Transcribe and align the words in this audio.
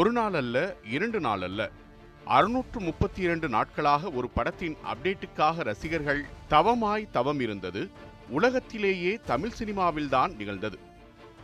ஒரு 0.00 0.10
நாள் 0.12 0.34
அல்ல 0.34 0.56
இரண்டு 0.84 1.20
நாள் 1.20 1.42
அல்ல 1.42 1.70
அறுநூற்று 2.24 2.80
முப்பத்தி 2.80 3.22
இரண்டு 3.22 3.48
நாட்களாக 3.48 4.10
ஒரு 4.10 4.28
படத்தின் 4.28 4.76
அப்டேட்டுக்காக 4.92 5.62
ரசிகர்கள் 5.62 6.20
தவமாய் 6.48 7.06
தவம் 7.10 7.40
இருந்தது 7.40 7.90
உலகத்திலேயே 8.28 9.20
தமிழ் 9.26 9.54
சினிமாவில்தான் 9.58 10.36
நிகழ்ந்தது. 10.36 10.78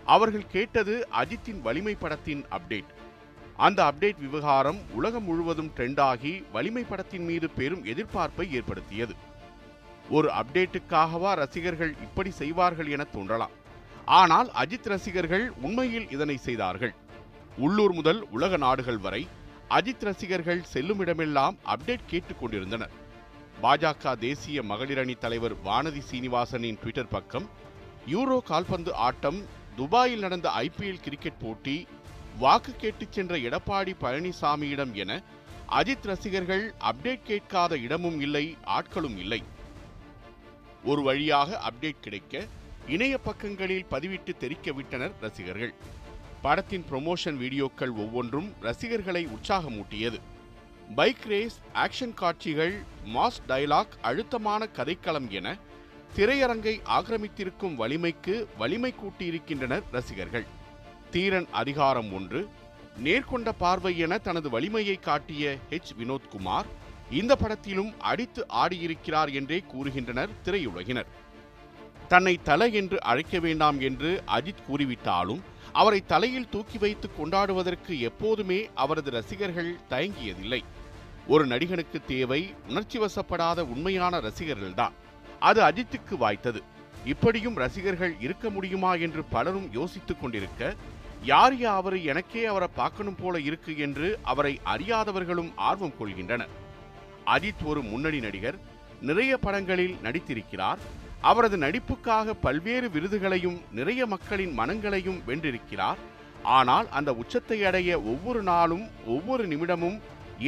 அவர்கள் 0.04 0.46
கேட்டது 0.46 1.08
அஜித்தின் 1.22 1.60
வலிமை 1.62 1.94
படத்தின் 1.94 2.44
அப்டேட். 2.50 2.90
அந்த 3.56 3.82
அப்டேட் 3.84 4.20
விவகாரம் 4.20 4.80
உலகம் 4.92 5.24
முழுவதும் 5.24 5.72
ட்ரெண்டாகி 5.76 6.44
வலிமை 6.52 6.84
படத்தின் 6.84 7.24
மீது 7.24 7.50
பெரும் 7.50 7.84
எதிர்பார்ப்பை 7.84 8.50
ஏற்படுத்தியது. 8.50 9.16
ஒரு 10.10 10.30
அப்டேட்டுக்காகவா 10.32 11.34
ரசிகர்கள் 11.34 11.94
இப்படி 12.02 12.30
செய்வார்கள் 12.30 12.86
என 12.86 13.04
தோன்றலாம். 13.04 13.56
ஆனால் 14.04 14.50
அஜித் 14.64 14.88
ரசிகர்கள் 14.94 15.52
உண்மையில் 15.62 16.10
இதனை 16.10 16.36
செய்தார்கள். 16.36 16.94
உள்ளூர் 17.58 17.92
முதல் 17.92 18.20
உலக 18.30 18.56
நாடுகள் 18.56 18.98
வரை 18.98 19.28
அஜித் 19.70 20.04
ரசிகர்கள் 20.04 20.62
செல்லும் 20.62 20.98
இடமெல்லாம் 20.98 21.58
அப்டேட் 21.66 22.04
கேட்டுக் 22.06 22.40
கொண்டிருந்தனர் 22.40 22.90
பாஜக 23.62 24.18
தேசிய 24.18 24.62
மகளிர் 24.62 24.98
அணி 24.98 25.14
தலைவர் 25.14 25.54
வானதி 25.64 26.02
சீனிவாசனின் 26.10 26.78
ட்விட்டர் 26.78 27.08
பக்கம் 27.08 27.46
யூரோ 28.06 28.38
கால்பந்து 28.40 28.94
ஆட்டம் 28.94 29.44
துபாயில் 29.76 30.18
நடந்த 30.18 30.48
ஐபிஎல் 30.48 31.02
கிரிக்கெட் 31.02 31.40
போட்டி 31.40 31.86
வாக்கு 32.38 32.76
கேட்டுச் 32.76 33.12
சென்ற 33.12 33.36
எடப்பாடி 33.36 33.94
பழனிசாமியிடம் 34.00 34.92
என 34.92 35.22
அஜித் 35.68 36.06
ரசிகர்கள் 36.06 36.74
அப்டேட் 36.80 37.22
கேட்காத 37.22 37.78
இடமும் 37.78 38.20
இல்லை 38.20 38.56
ஆட்களும் 38.66 39.16
இல்லை. 39.16 39.42
ஒரு 40.84 41.02
வழியாக 41.02 41.60
அப்டேட் 41.68 42.00
கிடைக்க 42.00 42.46
இணைய 42.86 43.18
பக்கங்களில் 43.18 43.86
பதிவிட்டு 43.90 44.36
தெரிக்க 44.36 44.72
விட்டனர் 44.72 45.12
ரசிகர்கள். 45.20 45.74
படத்தின் 46.42 46.84
ப்ரொமோஷன் 46.90 47.38
வீடியோக்கள் 47.42 47.92
ஒவ்வொன்றும் 47.96 48.52
ரசிகர்களை 48.60 49.26
உற்சாகமூட்டியது. 49.26 50.18
பைக் 50.94 51.24
ரேஸ் 51.26 51.60
ஆக்ஷன் 51.74 52.14
காட்சிகள் 52.14 52.82
மாஸ் 53.14 53.40
டைலாக் 53.48 53.94
அழுத்தமான 54.02 54.68
கதைக்களம் 54.76 55.28
என 55.28 55.56
திரையரங்கை 56.16 56.74
ஆக்கிரமித்திருக்கும் 56.96 57.74
வலிமைக்கு 57.74 58.46
வலிமை 58.58 58.94
கூட்டியிருக்கின்றனர் 59.02 59.82
ரசிகர்கள். 59.92 60.46
தீரன் 61.10 61.46
அதிகாரம் 61.50 62.12
ஒன்று 62.12 62.48
நேர்கொண்ட 63.04 63.52
பார்வை 63.58 63.98
என 63.98 64.18
தனது 64.18 64.50
வலிமையை 64.50 64.96
காட்டிய 64.96 65.56
ஹெச் 65.70 65.92
வினோத்குமார் 65.98 66.64
இந்த 67.10 67.36
படத்திலும் 67.36 68.00
அடித்து 68.00 68.46
ஆடியிருக்கிறார் 68.54 69.32
என்றே 69.32 69.64
கூறுகின்றனர் 69.72 70.28
திரையுலகினர். 70.44 71.06
தன்னை 72.08 72.38
தலை 72.42 72.72
என்று 72.72 73.02
அழைக்க 73.02 73.38
வேண்டாம் 73.38 73.80
என்று 73.80 74.22
அஜித் 74.26 74.64
கூறிவிட்டாலும் 74.68 75.42
அவரை 75.76 76.06
தலையில் 76.06 76.48
தூக்கி 76.48 76.78
வைத்து 76.78 77.10
கொண்டாடுவதற்கு 77.10 77.98
எப்போதுமே 78.00 78.68
அவரது 78.74 79.10
ரசிகர்கள் 79.10 79.76
தயங்கியதில்லை. 79.90 80.60
ஒரு 81.26 81.46
நடிகனுக்கு 81.46 82.04
தேவை 82.06 82.54
உணர்ச்சி 82.68 82.98
வசப்படாத 82.98 83.64
உண்மையான 83.64 84.20
ரசிகர்கள்தான். 84.20 84.92
அது 85.40 85.62
அஜித்துக்கு 85.62 86.16
வாய்த்தது. 86.20 86.62
இப்படியும் 87.04 87.54
ரசிகர்கள் 87.54 88.16
இருக்க 88.20 88.50
முடியுமா 88.50 88.94
என்று 88.94 89.24
பலரும் 89.24 89.72
யோசித்துக் 89.72 90.20
கொண்டிருக்க 90.20 90.74
யார் 91.22 91.54
யா 91.54 92.04
எனக்கே 92.04 92.44
அவரை 92.44 92.68
பார்க்கணும் 92.74 93.16
போல 93.16 93.40
இருக்கு 93.40 93.78
என்று 93.78 94.18
அவரை 94.22 94.60
அறியாதவர்களும் 94.64 95.52
ஆர்வம் 95.56 95.94
கொள்கின்றனர். 96.00 96.48
அஜித் 97.26 97.64
ஒரு 97.64 97.82
முன்னணி 97.82 98.20
நடிகர். 98.20 98.58
நிறைய 99.00 99.38
படங்களில் 99.38 99.96
நடித்திருக்கிறார். 100.02 100.78
அவரது 101.28 101.56
நடிப்புக்காக 101.64 102.34
பல்வேறு 102.46 102.88
விருதுகளையும் 102.94 103.58
நிறைய 103.78 104.02
மக்களின் 104.12 104.52
மனங்களையும் 104.58 105.22
வென்றிருக்கிறார். 105.28 106.00
ஆனால் 106.56 106.86
அந்த 106.98 107.10
உச்சத்தை 107.22 107.58
அடைய 107.68 107.90
ஒவ்வொரு 108.12 108.42
நாளும் 108.50 108.84
ஒவ்வொரு 109.14 109.44
நிமிடமும் 109.52 109.96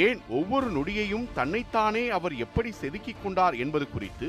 ஏன் 0.07 0.21
ஒவ்வொரு 0.39 0.69
நொடியையும் 0.77 1.27
தன்னைத்தானே 1.39 2.05
அவர் 2.17 2.35
எப்படி 2.45 2.71
செதுக்கிக் 2.81 3.23
கொண்டார் 3.23 3.57
என்பது 3.65 3.87
குறித்து 3.91 4.29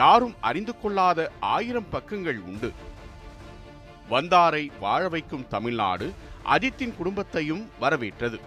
யாரும் 0.00 0.34
அறிந்து 0.48 0.72
கொள்ளாத 0.82 1.18
ஆயிரம் 1.54 1.90
பக்கங்கள் 1.90 2.40
உண்டு. 2.50 2.70
வந்தாரை 4.10 4.64
வாழ 4.80 5.02
வைக்கும் 5.14 5.48
தமிழ்நாடு 5.54 6.06
அஜித்தின் 6.54 6.94
குடும்பத்தையும் 6.98 7.64
வரவேற்றது. 7.82 8.38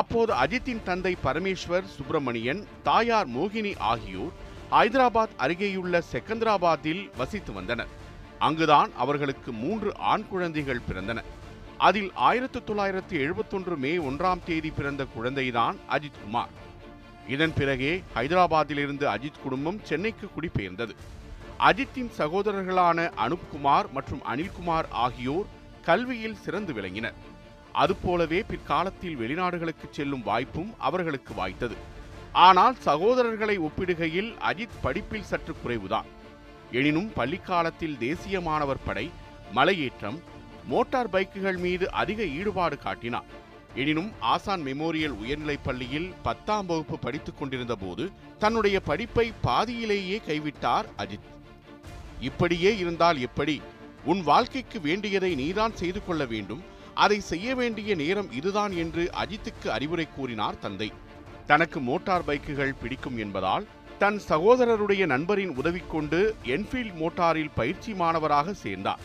அப்போது 0.00 0.32
அஜித்தின் 0.44 0.82
தந்தை 0.88 1.12
பரமேஸ்வர் 1.24 1.92
சுப்பிரமணியன் 1.96 2.62
தாயார் 2.88 3.28
மோகினி 3.36 3.72
ஆகியோர் 3.92 4.34
ஹைதராபாத் 4.70 5.34
அருகேயுள்ள 5.38 6.02
செகந்திராபாத்தில் 6.12 7.16
வசித்து 7.16 7.52
வந்தனர். 7.52 7.88
அங்குதான் 8.38 8.90
அவர்களுக்கு 8.96 9.52
மூன்று 9.52 9.96
ஆண் 9.96 10.24
குழந்தைகள் 10.28 10.80
பிறந்தன. 10.88 11.22
அதில் 11.78 12.10
ஆயிரத்து 12.14 12.64
தொள்ளாயிரத்து 12.64 13.18
எழுபத்தொன்று 13.18 13.76
மே 13.76 13.96
ஒன்றாம் 13.96 14.44
தேதி 14.44 14.70
பிறந்த 14.70 15.06
குழந்தைதான் 15.18 15.76
அஜித் 15.90 16.20
குமார். 16.24 16.48
இதன் 17.28 17.52
பிறகே 17.54 18.02
ஹைதராபாத்திலிருந்து 18.14 19.04
அஜித் 19.04 19.40
குடும்பம் 19.42 19.80
சென்னைக்கு 19.82 20.28
குடிபெயர்ந்தது. 20.28 20.94
அஜித்தின் 21.58 22.10
சகோதரர்களான 22.18 23.10
அனுப்குமார் 23.26 23.90
மற்றும் 23.90 24.22
அனில்குமார் 24.34 24.84
ஆகியோர் 24.90 25.46
கல்வியில் 25.84 26.36
சிறந்து 26.36 26.72
விளங்கினர். 26.72 27.14
அதுபோலவே 27.72 28.42
பிற்காலத்தில் 28.42 29.16
வெளிநாடுகளுக்கு 29.16 29.90
செல்லும் 29.90 30.22
வாய்ப்பும் 30.22 30.74
அவர்களுக்கு 30.78 31.34
வாய்த்தது. 31.34 31.94
ஆனால் 32.36 32.76
சகோதரர்களை 32.84 33.58
ஒப்பிடுகையில் 33.58 34.30
அஜித் 34.50 34.80
படிப்பில் 34.82 35.24
சற்று 35.24 35.54
குறைவுதான். 35.54 36.04
எனினும் 36.72 37.12
பள்ளிக்காலத்தில் 37.16 37.98
தேசிய 37.98 38.40
மாணவர் 38.40 38.84
படை 38.84 39.10
மலையேற்றம் 39.54 40.18
மோட்டார் 40.66 41.10
பைக்குகள் 41.10 41.58
மீது 41.58 41.90
அதிக 41.90 42.24
ஈடுபாடு 42.24 42.78
காட்டினார். 42.78 43.24
எனினும் 43.74 44.12
ஆசான் 44.20 44.60
மெமோரியல் 44.60 45.16
உயர்நிலைப் 45.22 45.64
பள்ளியில் 45.64 46.14
பத்தாம் 46.22 46.66
வகுப்பு 46.66 46.98
படித்துக் 46.98 47.38
கொண்டிருந்த 47.38 47.74
போது 47.74 48.10
தன்னுடைய 48.38 48.80
படிப்பை 48.80 49.32
பாதியிலேயே 49.40 50.20
கைவிட்டார் 50.26 50.84
அஜித். 50.98 51.32
இப்படியே 52.20 52.76
இருந்தால் 52.76 53.20
எப்படி? 53.20 53.62
உன் 54.04 54.22
வாழ்க்கைக்கு 54.22 54.80
வேண்டியதை 54.80 55.34
நீதான் 55.34 55.76
செய்து 55.76 56.04
கொள்ள 56.04 56.24
வேண்டும். 56.24 56.64
அதை 56.94 57.20
செய்ய 57.20 57.54
வேண்டிய 57.54 57.94
நேரம் 57.94 58.32
இதுதான் 58.32 58.72
என்று 58.72 59.10
அஜித்துக்கு 59.24 59.68
அறிவுரை 59.68 60.08
கூறினார் 60.16 60.58
தந்தை. 60.58 60.92
தனக்கு 61.46 61.80
மோட்டார் 61.80 62.24
பைக்குகள் 62.26 62.74
பிடிக்கும் 62.80 63.18
என்பதால் 63.18 63.66
தன் 63.98 64.20
சகோதரருடைய 64.28 65.06
நண்பரின் 65.06 65.56
உதவி 65.56 65.82
கொண்டு 65.90 66.36
என்ஃபீல்ட் 66.44 66.96
மோட்டாரில் 67.00 67.54
பயிற்சி 67.54 67.94
மாணவராக 67.94 68.52
சேர்ந்தார். 68.52 68.98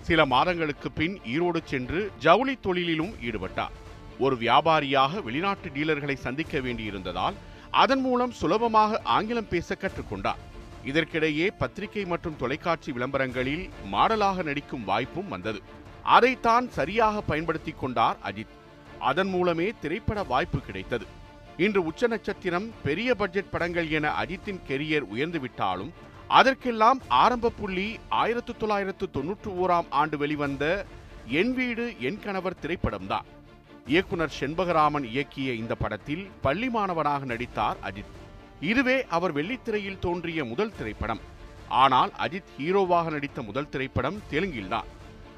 சில 0.00 0.26
மாதங்களுக்கு 0.26 0.90
பின் 0.90 1.20
ஈரோடு 1.34 1.60
சென்று 1.64 2.10
ஜவுளி 2.18 2.58
தொழிலிலும் 2.62 3.12
ஈடுபட்டார். 3.22 3.74
ஒரு 4.18 4.36
வியாபாரியாக 4.36 5.22
வெளிநாட்டு 5.22 5.68
டீலர்களை 5.68 6.14
சந்திக்க 6.14 6.58
வேண்டியிருந்ததால் 6.58 7.34
அதன் 7.70 8.00
மூலம் 8.00 8.30
சுலபமாக 8.30 9.00
ஆங்கிலம் 9.04 9.48
பேச 9.48 9.76
கற்றுக்கொண்டார். 9.80 10.40
இதற்கிடையே 10.84 11.48
பத்திரிகை 11.58 12.04
மற்றும் 12.04 12.36
தொலைக்காட்சி 12.36 12.92
விளம்பரங்களில் 12.92 13.70
மாடலாக 13.92 14.42
நடிக்கும் 14.42 14.84
வாய்ப்பும் 14.84 15.28
வந்தது. 15.28 15.62
அதைத்தான் 16.02 16.70
சரியாக 16.70 17.20
பயன்படுத்தி 17.20 17.74
கொண்டார் 17.80 18.16
அஜித். 18.24 18.54
அதன் 18.98 19.28
மூலமே 19.28 19.72
திரைப்பட 19.80 20.22
வாய்ப்பு 20.22 20.60
கிடைத்தது. 20.60 21.06
இன்று 21.56 21.84
உச்ச 21.84 22.06
நட்சத்திரம் 22.06 22.70
பெரிய 22.82 23.14
பட்ஜெட் 23.14 23.50
படங்கள் 23.50 23.88
என 23.88 24.12
அஜித்தின் 24.22 24.60
கெரியர் 24.68 25.06
உயர்ந்துவிட்டாலும் 25.14 25.90
அதற்கெல்லாம் 26.28 27.00
ஆரம்ப 27.08 27.50
புள்ளி 27.50 27.98
ஆயிரத்து 28.08 28.56
தொள்ளாயிரத்து 28.56 29.10
தொன்னூற்று 29.10 29.50
ஓராம் 29.52 29.86
ஆண்டு 29.90 30.18
வெளிவந்த 30.18 30.86
என் 31.26 31.54
வீடு 31.54 32.00
என் 32.00 32.20
கணவர் 32.20 32.56
திரைப்படம்தான். 32.62 33.26
இயக்குனர் 33.86 34.32
செண்பகராமன் 34.40 35.04
இயக்கிய 35.04 35.54
இந்த 35.54 35.74
படத்தில் 35.74 36.30
பள்ளி 36.40 36.68
மாணவனாக 36.68 37.24
நடித்தார் 37.24 37.76
அஜித். 37.82 38.14
இதுவே 38.60 39.06
அவர் 39.06 39.34
வெள்ளித்திரையில் 39.34 39.98
தோன்றிய 39.98 40.44
முதல் 40.44 40.76
திரைப்படம். 40.76 41.20
ஆனால் 41.68 42.12
அஜித் 42.18 42.52
ஹீரோவாக 42.58 43.10
நடித்த 43.10 43.42
முதல் 43.42 43.68
திரைப்படம் 43.68 44.22
தெலுங்கில்தான். 44.30 44.84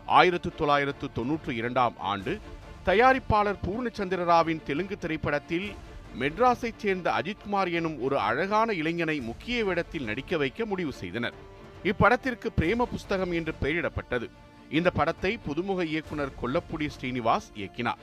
ஆயிரத்து 0.07 0.55
தொள்ளாயிரத்து 0.55 1.13
தொன்னூற்று 1.13 1.57
இரண்டாம் 1.57 1.95
ஆண்டு 1.99 2.41
தயாரிப்பாளர் 2.87 3.63
பூர்ணச்சந்திர 3.67 4.25
ராவின் 4.25 4.63
தெலுங்கு 4.63 4.99
திரைப்படத்தில் 4.99 5.75
மெட்ராஸைச் 6.21 6.83
சேர்ந்த 6.83 7.09
அஜித்குமார் 7.11 7.71
எனும் 7.73 7.97
ஒரு 8.01 8.17
அழகான 8.19 8.73
இளைஞனை 8.73 9.21
முக்கிய 9.21 9.65
வேடத்தில் 9.65 10.05
நடிக்க 10.05 10.37
வைக்க 10.37 10.67
முடிவு 10.67 10.93
செய்தனர். 10.93 11.37
இப்படத்திற்கு 11.83 12.49
பிரேம 12.59 12.83
புஸ்தகம் 12.83 13.33
என்று 13.33 13.55
பெயரிடப்பட்டது. 13.63 14.27
இந்த 14.71 14.91
படத்தை 14.91 15.39
புதுமுக 15.47 15.81
இயக்குனர் 15.85 16.37
கொல்லப்புடி 16.43 16.89
ஸ்ரீனிவாஸ் 16.97 17.49
இயக்கினார். 17.55 18.03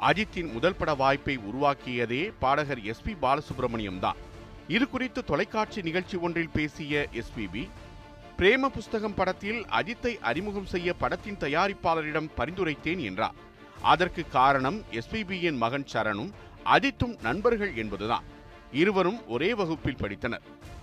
அஜித்தின் 0.00 0.52
முதல் 0.52 0.78
பட 0.78 0.94
வாய்ப்பை 0.94 1.38
உருவாக்கியதே 1.48 2.22
பாடகர் 2.38 2.82
எஸ் 2.82 3.02
பி 3.02 3.12
பாலசுப்ரமணியம் 3.22 3.98
தான். 3.98 4.20
இது 4.68 4.84
குறித்து 4.88 5.24
தொலைக்காட்சி 5.24 5.80
நிகழ்ச்சி 5.82 6.16
ஒன்றில் 6.16 6.54
பேசிய 6.56 7.06
எஸ்பிபி 7.20 7.64
பிரேம 8.38 8.68
புஸ்தகம் 8.76 9.14
படத்தில் 9.14 9.60
அஜித்தை 9.78 10.12
அறிமுகம் 10.20 10.66
செய்ய 10.66 10.94
படத்தின் 10.94 11.40
தயாரிப்பாளரிடம் 11.44 12.32
பரிந்துரைத்தேன் 12.36 13.02
என்றார். 13.08 13.38
அதற்கு 13.92 14.22
காரணம் 14.28 14.78
எஸ்பிபியின் 14.98 15.56
மகன் 15.56 15.86
சரணும் 15.92 16.32
அஜித்தும் 16.64 17.22
நண்பர்கள் 17.22 17.76
என்பதுதான். 17.76 18.22
இருவரும் 18.72 19.28
ஒரே 19.28 19.54
வகுப்பில் 19.54 19.96
படித்தனர். 20.00 20.40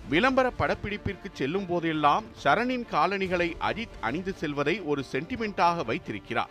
விளம்பர 0.08 0.52
படப்பிடிப்பிற்கு 0.58 1.26
செல்லும் 1.32 1.66
போதெல்லாம் 1.66 2.24
சரணின் 2.44 2.86
காலணிகளை 2.86 3.56
அஜித் 3.60 3.98
அணிந்து 4.00 4.32
செல்வதை 4.32 4.80
ஒரு 4.80 5.04
சென்டிமெண்டாக 5.12 5.84
வைத்திருக்கிறார். 5.84 6.48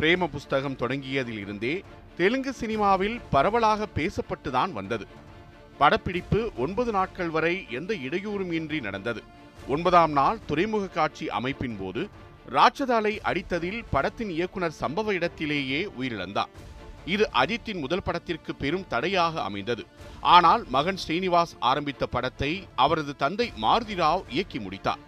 பிரேம 0.00 0.26
புஸ்தகம் 0.26 0.76
தொடங்கியதில் 0.76 1.38
இருந்தே 1.38 1.84
தெலுங்கு 2.16 2.52
சினிமாவில் 2.52 3.20
பரவலாக 3.30 3.86
பேசப்பட்டுதான் 3.96 4.72
வந்தது. 4.72 5.06
படப்பிடிப்பு 5.78 6.50
ஒன்பது 6.56 6.92
நாட்கள் 6.92 7.28
வரை 7.28 7.66
எந்த 7.70 7.94
இடையூறும் 7.94 8.52
இன்றி 8.52 8.80
நடந்தது. 8.80 9.22
ஒன்பதாம் 9.68 10.12
நாள் 10.12 10.38
துறைமுக 10.46 10.86
காட்சி 10.86 11.30
அமைப்பின் 11.30 11.76
போது 11.80 12.08
ராட்சதாலை 12.50 13.18
அடித்ததில் 13.24 13.82
படத்தின் 13.90 14.30
இயக்குனர் 14.30 14.74
சம்பவ 14.80 15.04
இடத்திலேயே 15.04 15.88
உயிரிழந்தார். 16.00 16.52
இது 17.06 17.30
அஜித்தின் 17.34 17.80
முதல் 17.80 18.02
படத்திற்கு 18.02 18.54
பெரும் 18.54 18.86
தடையாக 18.86 19.42
அமைந்தது. 19.42 19.86
ஆனால் 20.20 20.64
மகன் 20.68 20.98
ஸ்ரீனிவாஸ் 21.08 21.54
ஆரம்பித்த 21.58 22.06
படத்தை 22.06 22.68
அவரது 22.76 23.16
தந்தை 23.16 23.52
மாருதி 23.62 23.96
ராவ் 24.02 24.22
இயக்கி 24.28 24.58
முடித்தார். 24.58 24.98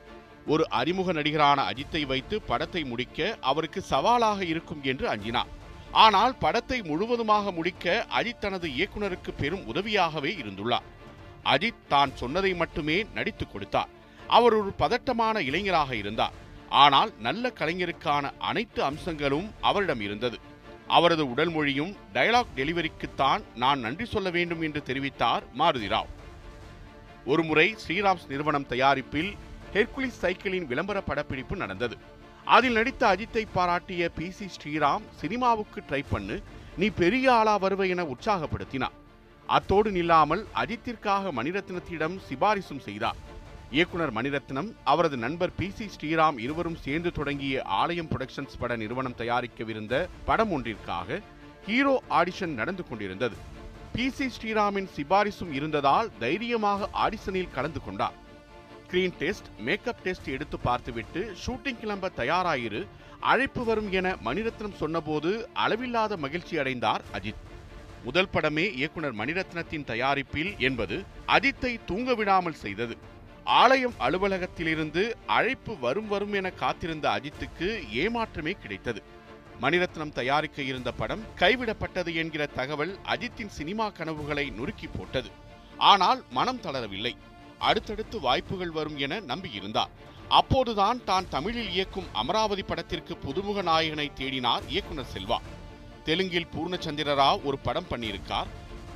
ஒரு 0.46 0.68
அறிமுக 0.68 1.12
நடிகரான 1.12 1.72
அஜித்தை 1.72 2.06
வைத்து 2.06 2.42
படத்தை 2.42 2.84
முடிக்க 2.84 3.38
அவருக்கு 3.40 3.82
சவாலாக 3.82 4.44
இருக்கும் 4.44 4.82
என்று 4.82 5.14
அஞ்சினார். 5.14 5.46
ஆனால் 5.90 6.36
படத்தை 6.38 6.82
முழுவதுமாக 6.82 7.52
முடிக்க 7.52 8.06
அஜித் 8.10 8.38
தனது 8.38 8.68
இயக்குனருக்கு 8.68 9.30
பெரும் 9.40 9.74
உதவியாகவே 9.74 10.32
இருந்துள்ளார். 10.42 10.82
அஜித் 11.44 11.86
தான் 11.88 12.16
சொன்னதை 12.16 12.54
மட்டுமே 12.54 13.04
நடித்துக் 13.14 13.52
கொடுத்தார். 13.52 13.88
அவர் 14.28 14.54
ஒரு 14.54 14.72
பதட்டமான 14.76 15.40
இளைஞராக 15.40 15.96
இருந்தார். 15.96 16.32
ஆனால் 16.68 17.12
நல்ல 17.18 17.52
கலைஞருக்கான 17.58 18.32
அனைத்து 18.38 18.82
அம்சங்களும் 18.82 19.50
அவரிடம் 19.60 20.00
இருந்தது. 20.00 20.38
அவரது 20.86 21.30
உடல் 21.30 21.50
மொழியும் 21.50 21.96
டயலாக் 22.14 22.54
டெலிவரிக்குத்தான் 22.56 23.42
நான் 23.54 23.78
நன்றி 23.78 24.04
சொல்ல 24.04 24.30
வேண்டும் 24.30 24.60
என்று 24.60 24.82
தெரிவித்தார் 24.86 25.42
மாருதி 25.58 25.88
ராவ். 25.88 26.10
ஒருமுறை 27.26 27.76
ஸ்ரீராம்ஸ் 27.86 28.26
நிறுவனம் 28.28 28.66
தயாரிப்பில் 28.66 29.34
ஹெர்குலிஸ் 29.72 30.20
சைக்கிளின் 30.22 30.66
விளம்பர 30.66 31.00
படப்பிடிப்பு 31.00 31.56
நடந்தது. 31.56 31.96
அதில் 32.44 32.72
நடித்த 32.72 33.16
அஜித்தை 33.16 33.46
பாராட்டிய 33.54 34.08
பி 34.08 34.30
சி 34.30 34.46
ஸ்ரீராம் 34.56 35.02
சினிமாவுக்கு 35.20 35.82
ட்ரை 35.88 36.04
பண்ணு 36.10 36.42
நீ 36.76 36.88
பெரிய 36.88 37.32
ஆளா 37.32 37.58
வருவ 37.58 37.88
என 37.88 38.02
உற்சாகப்படுத்தினார். 38.02 38.96
அத்தோடு 39.46 39.90
நில்லாமல் 39.90 40.44
அஜித்திற்காக 40.54 41.32
மணிரத்னத்திடம் 41.32 42.18
சிபாரிசும் 42.28 42.80
செய்தார். 42.80 43.16
இயக்குனர் 43.70 44.12
மணிரத்னம் 44.12 44.68
அவரது 44.84 45.16
நண்பர் 45.16 45.52
பி 45.56 45.70
சி 45.70 45.88
ஸ்ரீராம் 45.94 46.38
இருவரும் 46.38 46.76
சேர்ந்து 46.76 47.12
தொடங்கிய 47.12 47.62
ஆலயம் 47.62 48.08
புரொடக்ஷன்ஸ் 48.08 48.58
பட 48.58 48.76
நிறுவனம் 48.76 49.16
தயாரிக்கவிருந்த 49.18 50.08
படம் 50.24 50.50
ஒன்றிற்காக 50.50 51.20
ஹீரோ 51.66 52.02
ஆடிஷன் 52.08 52.54
நடந்து 52.54 52.84
கொண்டிருந்தது. 52.88 53.36
பி 53.94 54.10
சி 54.10 54.26
ஸ்ரீராமின் 54.36 54.88
சிபாரிசும் 54.96 55.52
இருந்ததால் 55.52 56.10
தைரியமாக 56.18 56.88
ஆடிஷனில் 56.92 57.54
கலந்து 57.54 57.80
கொண்டார். 57.84 58.16
ஸ்கிரீன் 58.86 59.16
டெஸ்ட் 59.18 59.48
மேக்கப் 59.58 60.02
டெஸ்ட் 60.02 60.28
எடுத்து 60.28 60.58
பார்த்துவிட்டு 60.58 61.34
ஷூட்டிங் 61.46 61.80
கிளம்ப 61.80 62.10
தயாராயிரு 62.16 62.86
அழைப்பு 63.20 63.64
வரும் 63.64 63.92
என 63.92 64.16
மணிரத்னம் 64.24 64.78
சொன்னபோது 64.80 65.48
அளவில்லாத 65.52 66.16
மகிழ்ச்சி 66.16 66.58
அடைந்தார் 66.58 67.02
அஜித். 67.12 67.42
முதல் 68.04 68.30
படமே 68.32 68.74
இயக்குனர் 68.74 69.14
மணிரத்னத்தின் 69.14 69.84
தயாரிப்பில் 69.84 70.56
என்பது 70.58 71.04
அஜித்தை 71.26 71.84
தூங்க 71.84 72.14
விடாமல் 72.14 72.60
செய்தது. 72.64 72.96
ஆலயம் 73.44 73.94
அலுவலகத்திலிருந்து 73.98 75.14
அழைப்பு 75.26 75.78
வரும் 75.78 76.08
வரும் 76.08 76.32
என 76.32 76.50
காத்திருந்த 76.50 77.08
அஜித்துக்கு 77.08 77.68
ஏமாற்றமே 77.92 78.52
கிடைத்தது. 78.60 79.02
மணிரத்னம் 79.62 80.12
தயாரிக்க 80.12 80.62
இருந்த 80.62 80.92
படம் 80.92 81.22
கைவிடப்பட்டது 81.38 82.14
என்கிற 82.14 82.46
தகவல் 82.46 82.98
அஜித்தின் 83.06 83.52
சினிமா 83.58 83.88
கனவுகளை 83.88 84.50
நொறுக்கி 84.50 84.86
போட்டது. 84.86 85.30
ஆனால் 85.76 86.24
மனம் 86.30 86.60
தளரவில்லை. 86.60 87.16
அடுத்தடுத்து 87.58 88.20
வாய்ப்புகள் 88.20 88.70
வரும் 88.70 88.96
என 88.96 89.20
நம்பியிருந்தார். 89.20 89.92
அப்போதுதான் 90.28 91.04
தான் 91.04 91.28
தமிழில் 91.28 91.70
இயக்கும் 91.70 92.08
அமராவதி 92.12 92.62
படத்திற்கு 92.62 93.18
புதுமுக 93.26 93.62
நாயகனை 93.62 94.10
தேடினார் 94.20 94.62
இயக்குனர் 94.68 95.12
செல்வா. 95.14 95.38
தெலுங்கில் 96.04 96.50
பூர்ணச்சந்திர 96.56 97.14
ராவ் 97.14 97.42
ஒரு 97.42 97.58
படம் 97.58 97.90
பண்ணியிருக்கார். 97.90 98.46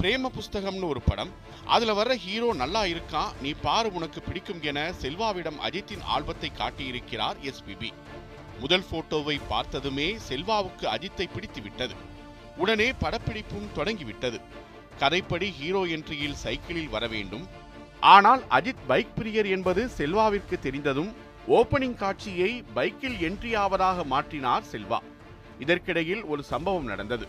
பிரேம 0.01 0.29
புஸ்தகம்னு 0.37 0.89
ஒரு 0.89 1.01
படம். 1.01 1.31
அதில் 1.75 1.97
வர்ற 1.99 2.13
ஹீரோ 2.25 2.49
நல்லா 2.53 2.83
இருக்கான் 2.85 3.33
நீ 3.43 3.51
பாரு 3.65 3.89
உனக்கு 3.93 4.21
பிடிக்கும் 4.21 4.63
என 4.63 4.79
செல்வாவிடம் 5.03 5.59
அஜித்தின் 5.67 6.05
ஆல்பத்தை 6.15 6.51
காட்டியிருக்கிறார் 6.61 7.39
எஸ்பிபி 7.51 7.91
முதல் 8.61 8.87
போட்டோவை 8.91 9.37
பார்த்ததுமே 9.49 10.07
செல்வாவுக்கு 10.29 10.87
அஜித்தை 10.95 11.27
பிடித்து 11.35 11.63
விட்டது. 11.63 11.95
உடனே 12.57 12.89
படப்பிடிப்பும் 13.03 13.73
தொடங்கிவிட்டது 13.75 14.41
கதைப்படி 15.01 15.49
ஹீரோ 15.59 15.83
என்ட்ரியில் 15.97 16.39
சைக்கிளில் 16.45 16.93
வர 16.95 17.07
வேண்டும். 17.07 17.45
ஆனால் 18.01 18.43
அஜித் 18.51 18.87
பைக் 18.87 19.15
பிரியர் 19.19 19.51
என்பது 19.57 19.85
செல்வாவிற்கு 19.99 20.59
தெரிந்ததும் 20.59 21.11
ஓபனிங் 21.59 21.99
காட்சியை 22.05 22.51
பைக்கில் 22.75 23.19
என்ட்ரி 23.29 23.53
ஆவதாக 23.65 24.05
மாற்றினார் 24.15 24.67
செல்வா. 24.73 24.99
இதற்கிடையில் 25.59 26.25
ஒரு 26.25 26.43
சம்பவம் 26.43 26.91
நடந்தது. 26.93 27.29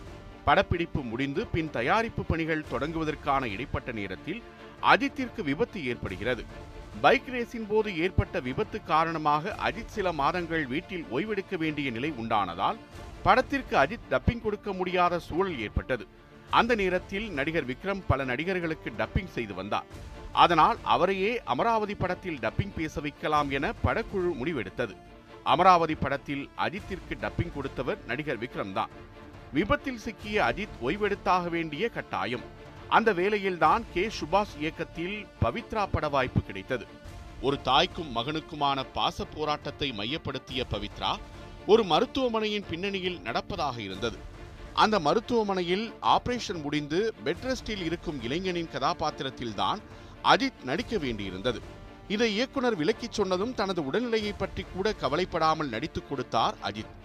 படப்பிடிப்பு 0.50 1.00
முடிந்து 1.10 1.46
பின் 1.46 1.68
தயாரிப்பு 1.70 2.22
பணிகள் 2.28 2.68
தொடங்குவதற்கான 2.70 3.42
இடைப்பட்ட 3.54 3.90
நேரத்தில் 3.98 4.40
அஜித்திற்கு 4.92 5.40
விபத்து 5.48 5.78
ஏற்படுகிறது. 5.90 6.42
பைக் 7.02 7.28
ரேஸின் 7.34 7.66
போது 7.68 7.90
ஏற்பட்ட 8.04 8.40
விபத்து 8.46 8.78
காரணமாக 8.84 9.52
அஜித் 9.66 9.92
சில 9.96 10.12
மாதங்கள் 10.20 10.64
வீட்டில் 10.72 11.04
ஓய்வெடுக்க 11.10 11.56
வேண்டிய 11.56 11.90
நிலை 11.90 12.10
உண்டானதால் 12.22 12.80
படத்திற்கு 13.26 13.76
அஜித் 13.76 14.08
டப்பிங் 14.10 14.42
கொடுக்க 14.46 14.72
முடியாத 14.72 15.18
சூழல் 15.18 15.60
ஏற்பட்டது. 15.66 16.06
அந்த 16.60 16.74
நேரத்தில் 16.82 17.28
நடிகர் 17.38 17.68
விக்ரம் 17.70 18.02
பல 18.06 18.24
நடிகர்களுக்கு 18.24 18.92
டப்பிங் 18.98 19.32
செய்து 19.36 19.54
வந்தார். 19.54 19.86
அதனால் 20.44 20.78
அவரையே 20.96 21.32
அமராவதி 21.54 21.94
படத்தில் 21.94 22.42
டப்பிங் 22.46 22.74
பேச 22.80 23.00
வைக்கலாம் 23.06 23.50
என 23.50 23.72
படக்குழு 23.84 24.32
முடிவெடுத்தது. 24.42 24.96
அமராவதி 25.44 25.94
படத்தில் 25.94 26.44
அஜித்திற்கு 26.66 27.16
டப்பிங் 27.24 27.54
கொடுத்தவர் 27.54 28.02
நடிகர் 28.06 28.42
விக்ரம் 28.44 28.76
தான். 28.80 28.92
விபத்தில் 29.52 29.98
சிக்கிய 29.98 30.42
அஜித் 30.42 30.84
ஓய்வெடுத்தாக 30.84 31.48
வேண்டிய 31.48 31.88
கட்டாயம். 31.88 32.40
அந்த 32.88 33.12
வேளையில்தான் 33.12 33.84
கே. 33.94 34.10
சுபாஷ் 34.20 34.58
இயக்கத்தில் 34.58 35.26
பவித்ரா 35.42 35.86
பட 35.86 36.08
வாய்ப்பு 36.08 36.40
கிடைத்தது. 36.40 36.86
ஒரு 37.40 37.60
தாய்க்கும் 37.60 38.16
மகனுக்குமான 38.16 38.84
பாச 38.94 39.24
போராட்டத்தை 39.34 39.90
மையப்படுத்திய 39.90 40.64
பவித்ரா 40.70 41.16
ஒரு 41.66 41.84
மருத்துவமனையின் 41.84 42.64
பின்னணியில் 42.70 43.18
நடப்பதாக 43.18 43.78
இருந்தது. 43.78 44.16
அந்த 44.74 44.98
மருத்துவமனையில் 44.98 45.92
ஆபரேஷன் 46.02 46.62
முடிந்து 46.62 47.14
பெட்ரெஸ்டில் 47.24 47.82
இருக்கும் 47.82 48.22
இளைஞனின் 48.22 48.68
கதாபாத்திரத்தில்தான் 48.72 49.78
அஜித் 50.24 50.62
நடிக்க 50.64 50.96
வேண்டியிருந்தது. 50.96 51.60
இதை 52.08 52.32
இயக்குனர் 52.32 52.78
விலக்கிச் 52.78 53.12
சொன்னதும் 53.12 53.54
தனது 53.54 53.82
உடல்நிலையை 53.82 54.32
பற்றி 54.38 54.64
கூட 54.74 54.92
கவலைப்படாமல் 54.92 55.68
நடித்துக் 55.68 56.08
கொடுத்தார் 56.08 56.54
அஜித். 56.62 56.98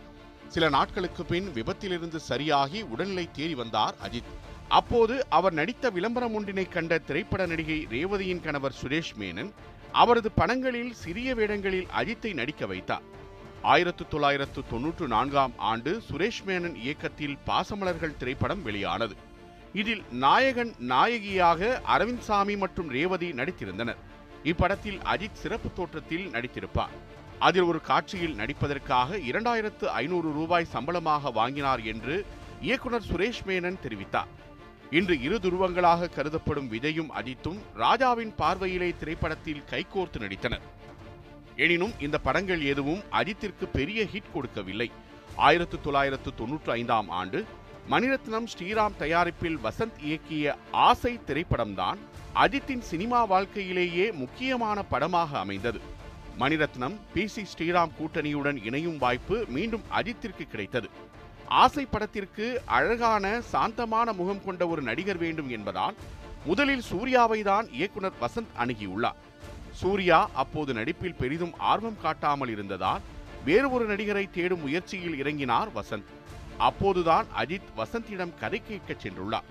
சில 0.48 0.70
நாட்களுக்கு 0.70 1.26
பின் 1.26 1.48
விபத்திலிருந்து 1.54 2.16
சரியாகி 2.16 2.82
உடல்நிலை 2.82 3.30
தேறி 3.38 3.54
வந்தார் 3.54 3.96
அஜித். 4.04 4.32
அப்போது 4.68 5.26
அவர் 5.30 5.54
நடித்த 5.54 5.90
விளம்பரம் 5.90 6.34
ஒன்றினை 6.34 6.70
கண்ட 6.70 6.98
திரைப்பட 6.98 7.46
நடிகை 7.46 7.88
ரேவதியின் 7.90 8.42
கணவர் 8.42 8.76
சுரேஷ் 8.84 9.14
மேனன் 9.20 9.52
அவரது 9.92 10.32
படங்களில் 10.32 10.94
சிறிய 10.94 11.36
வேடங்களில் 11.36 11.88
அஜித்தை 11.98 12.34
நடிக்க 12.34 12.66
வைத்தார். 12.66 13.02
ஆயிரத்து 13.62 14.08
தொள்ளாயிரத்து 14.08 14.62
தொன்னூற்று 14.70 15.08
நான்காம் 15.08 15.54
ஆண்டு 15.58 16.02
சுரேஷ் 16.12 16.42
மேனன் 16.46 16.76
இயக்கத்தில் 16.76 17.38
பாசமலர்கள் 17.46 18.18
திரைப்படம் 18.18 18.64
வெளியானது. 18.64 19.16
இதில் 19.74 20.04
நாயகன் 20.12 20.74
நாயகியாக 20.78 21.82
அரவிந்த் 21.88 22.20
சாமி 22.20 22.58
மற்றும் 22.58 22.90
ரேவதி 22.90 23.32
நடித்திருந்தனர். 23.32 24.02
இப்படத்தில் 24.44 25.00
அஜித் 25.14 25.42
சிறப்பு 25.42 25.74
தோற்றத்தில் 25.74 26.28
நடித்திருப்பார். 26.28 26.96
அதில் 27.40 27.64
ஒரு 27.64 27.82
காட்சியில் 27.82 28.36
நடிப்பதற்காக 28.36 29.18
இரண்டாயிரத்து 29.18 29.86
ஐநூறு 29.86 30.32
ரூபாய் 30.32 30.72
சம்பளமாக 30.74 31.32
வாங்கினார் 31.32 31.84
என்று 31.84 32.26
இயக்குனர் 32.62 33.08
சுரேஷ் 33.12 33.44
மேனன் 33.46 33.82
தெரிவித்தார். 33.84 34.32
இன்று 34.90 35.22
இரு 35.22 35.40
துருவங்களாக 35.42 36.10
கருதப்படும் 36.10 36.72
விஜயும் 36.72 37.12
அஜித்தும் 37.20 37.60
ராஜாவின் 37.74 38.34
பார்வையிலே 38.36 38.96
திரைப்படத்தில் 39.00 39.64
கைகோர்த்து 39.72 40.20
நடித்தனர். 40.20 40.62
எனினும் 41.56 41.94
இந்த 42.00 42.18
படங்கள் 42.18 42.62
எதுவும் 42.62 43.04
அஜித்திற்கு 43.12 43.66
பெரிய 43.72 44.04
ஹிட் 44.04 44.32
கொடுக்கவில்லை. 44.34 44.92
ஆயிரத்து 45.36 45.82
தொள்ளாயிரத்து 45.82 46.36
தொன்னூற்று 46.36 46.72
ஐந்தாம் 46.72 47.10
ஆண்டு 47.10 47.46
மணிரத்னம் 47.90 48.48
ஸ்ரீராம் 48.54 48.96
தயாரிப்பில் 48.98 49.60
வசந்த் 49.64 50.00
இயக்கிய 50.06 50.56
ஆசை 50.72 51.20
திரைப்படம்தான் 51.28 51.98
அஜித்தின் 52.34 52.80
சினிமா 52.80 53.24
வாழ்க்கையிலேயே 53.24 54.12
முக்கியமான 54.12 54.84
படமாக 54.84 55.40
அமைந்தது. 55.40 55.82
மணிரத்னம் 56.40 56.96
பி. 57.14 57.28
சி. 57.28 57.42
ஸ்ரீராம் 57.42 57.92
கூட்டணியுடன் 58.00 58.66
இணையும் 58.66 58.98
வாய்ப்பு 58.98 59.46
மீண்டும் 59.48 59.84
அஜித்திற்கு 59.96 60.48
கிடைத்தது. 60.48 60.90
ஆசை 61.46 61.86
படத்திற்கு 61.86 62.62
அழகான 62.66 63.42
சாந்தமான 63.42 64.14
முகம் 64.14 64.44
கொண்ட 64.44 64.68
ஒரு 64.68 64.82
நடிகர் 64.82 65.18
வேண்டும் 65.18 65.50
என்பதால் 65.50 65.96
முதலில் 66.46 66.82
சூர்யாவை 66.82 67.44
தான் 67.44 67.72
இயக்குனர் 67.72 68.20
வசந்த் 68.22 68.54
அணுகியுள்ளார். 68.60 69.20
சூர்யா 69.72 70.30
அப்போது 70.34 70.74
நடிப்பில் 70.74 71.16
பெரிதும் 71.16 71.60
ஆர்வம் 71.60 72.02
காட்டாமல் 72.02 72.50
இருந்ததால் 72.50 73.02
வேறு 73.46 73.72
ஒரு 73.72 73.96
நடிகரை 73.96 74.30
தேடும் 74.30 74.62
முயற்சியில் 74.62 75.24
இறங்கினார் 75.24 75.68
வசந்த். 75.76 76.10
அப்போதுதான் 76.58 77.26
அஜித் 77.38 77.72
வசந்திடம் 77.78 78.40
கதை 78.40 78.62
கேட்கச் 78.68 79.08
சென்றுள்ளார். 79.08 79.48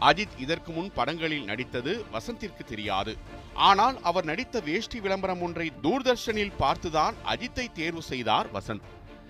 அஜித் 0.00 0.38
இதற்கு 0.38 0.72
முன் 0.72 0.90
படங்களில் 0.94 1.44
நடித்தது 1.44 2.04
வசந்திற்கு 2.12 2.64
தெரியாது. 2.68 3.16
ஆனால் 3.56 4.02
அவர் 4.02 4.24
நடித்த 4.24 4.60
வேஷ்டி 4.60 5.00
விளம்பரம் 5.00 5.42
ஒன்றை 5.42 5.72
தூர்தர்ஷனில் 5.82 6.52
பார்த்துதான் 6.58 7.14
அஜித்தை 7.26 7.66
தேர்வு 7.72 8.02
செய்தார் 8.02 8.46
வசந்த். 8.52 8.86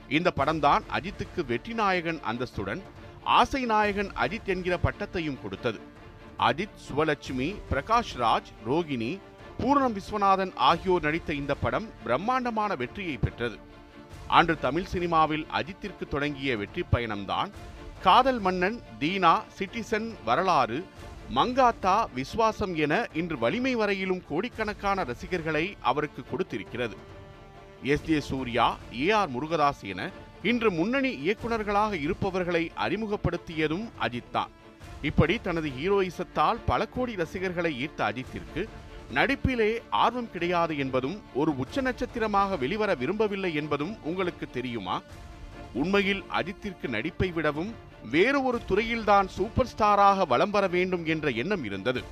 இந்த 0.08 0.32
படம்தான் 0.36 0.82
அஜித்துக்கு 0.92 1.44
வெற்றி 1.46 1.72
நாயகன் 1.72 2.20
அந்தஸ்துடன் 2.30 2.80
ஆசை 3.24 3.64
நாயகன் 3.64 4.10
அஜித் 4.14 4.44
என்கிற 4.44 4.78
பட்டத்தையும் 4.82 5.40
கொடுத்தது. 5.42 5.80
அஜித் 6.38 6.78
சுவலட்சுமி 6.86 7.54
பிரகாஷ் 7.70 8.14
ராஜ் 8.18 8.50
ரோகிணி 8.66 9.18
பூர்ணம் 9.58 9.96
விஸ்வநாதன் 9.98 10.52
ஆகியோர் 10.54 11.02
நடித்த 11.02 11.34
இந்த 11.34 11.54
படம் 11.54 11.88
பிரம்மாண்டமான 12.04 12.74
வெற்றியை 12.74 13.16
பெற்றது. 13.16 13.58
அன்று 14.26 14.58
தமிழ் 14.58 14.84
சினிமாவில் 14.84 15.46
அஜித்திற்கு 15.54 16.08
தொடங்கிய 16.08 16.56
வெற்றி 16.56 16.84
பயணம்தான் 16.90 17.50
காதல் 18.02 18.38
மன்னன் 18.38 18.80
தீனா 19.00 19.40
சிட்டிசன் 19.58 20.14
வரலாறு 20.24 20.86
மங்காத்தா 21.34 22.06
விஸ்வாசம் 22.16 22.74
என 22.74 23.06
இன்று 23.14 23.38
வலிமை 23.38 23.74
வரையிலும் 23.74 24.22
கோடிக்கணக்கான 24.28 25.02
ரசிகர்களை 25.02 25.76
அவருக்கு 25.80 26.24
கொடுத்திருக்கிறது. 26.30 26.96
S. 27.82 28.02
J. 28.02 28.20
Suryah 28.20 28.76
A. 28.94 29.10
R. 29.10 29.30
Murugadoss 29.30 29.82
என 29.82 30.10
இன்று 30.42 30.70
முன்னணி 30.70 31.14
இயக்குனர்களாக 31.14 31.92
இருப்பவர்களை 31.92 32.70
அறிமுகப்படுத்தியதும் 32.76 33.88
அஜித் 34.00 34.30
தான். 34.32 34.50
இப்படி 35.02 35.38
தனது 35.38 35.68
ஹீரோயிசத்தால் 35.68 36.56
பல 36.66 36.86
கோடி 36.86 37.16
ரசிகர்களை 37.16 37.86
ஈர்த்த 37.86 38.00
அஜித்திற்கு 38.00 38.68
நடிப்பிலே 39.12 39.82
ஆர்வம் 39.90 40.30
கிடையாது 40.30 40.78
என்பதும் 40.78 41.20
ஒரு 41.34 41.58
உச்ச 41.58 41.80
நட்சத்திரமாக 41.80 42.56
வெளிவர 42.56 42.94
விரும்பவில்லை 42.94 43.54
என்பதும் 43.54 43.96
உங்களுக்கு 44.02 44.50
தெரியுமா? 44.50 45.02
உண்மையில் 45.74 46.24
அஜித்திற்கு 46.34 46.88
நடிப்பை 46.88 47.32
விடவும் 47.32 47.74
வேறு 48.10 48.38
ஒரு 48.44 48.58
துறையில்தான் 48.68 49.28
சூப்பர் 49.28 49.72
ஸ்டாராக 49.76 50.26
வலம் 50.26 50.50
வர 50.50 50.66
வேண்டும் 50.66 51.04
என்ற 51.06 51.30
எண்ணம் 51.30 51.64
இருந்தது. 51.64 52.02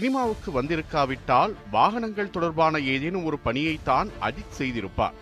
சினிமாவுக்கு 0.00 0.62
வந்திருக்காவிட்டால் 0.62 1.54
வாகனங்கள் 1.70 2.30
தொடர்பான 2.30 2.78
ஏதேனும் 2.78 3.24
ஒரு 3.24 3.38
பணியைத்தான் 3.44 4.08
அஜித் 4.20 4.54
செய்திருப்பார். 4.58 5.12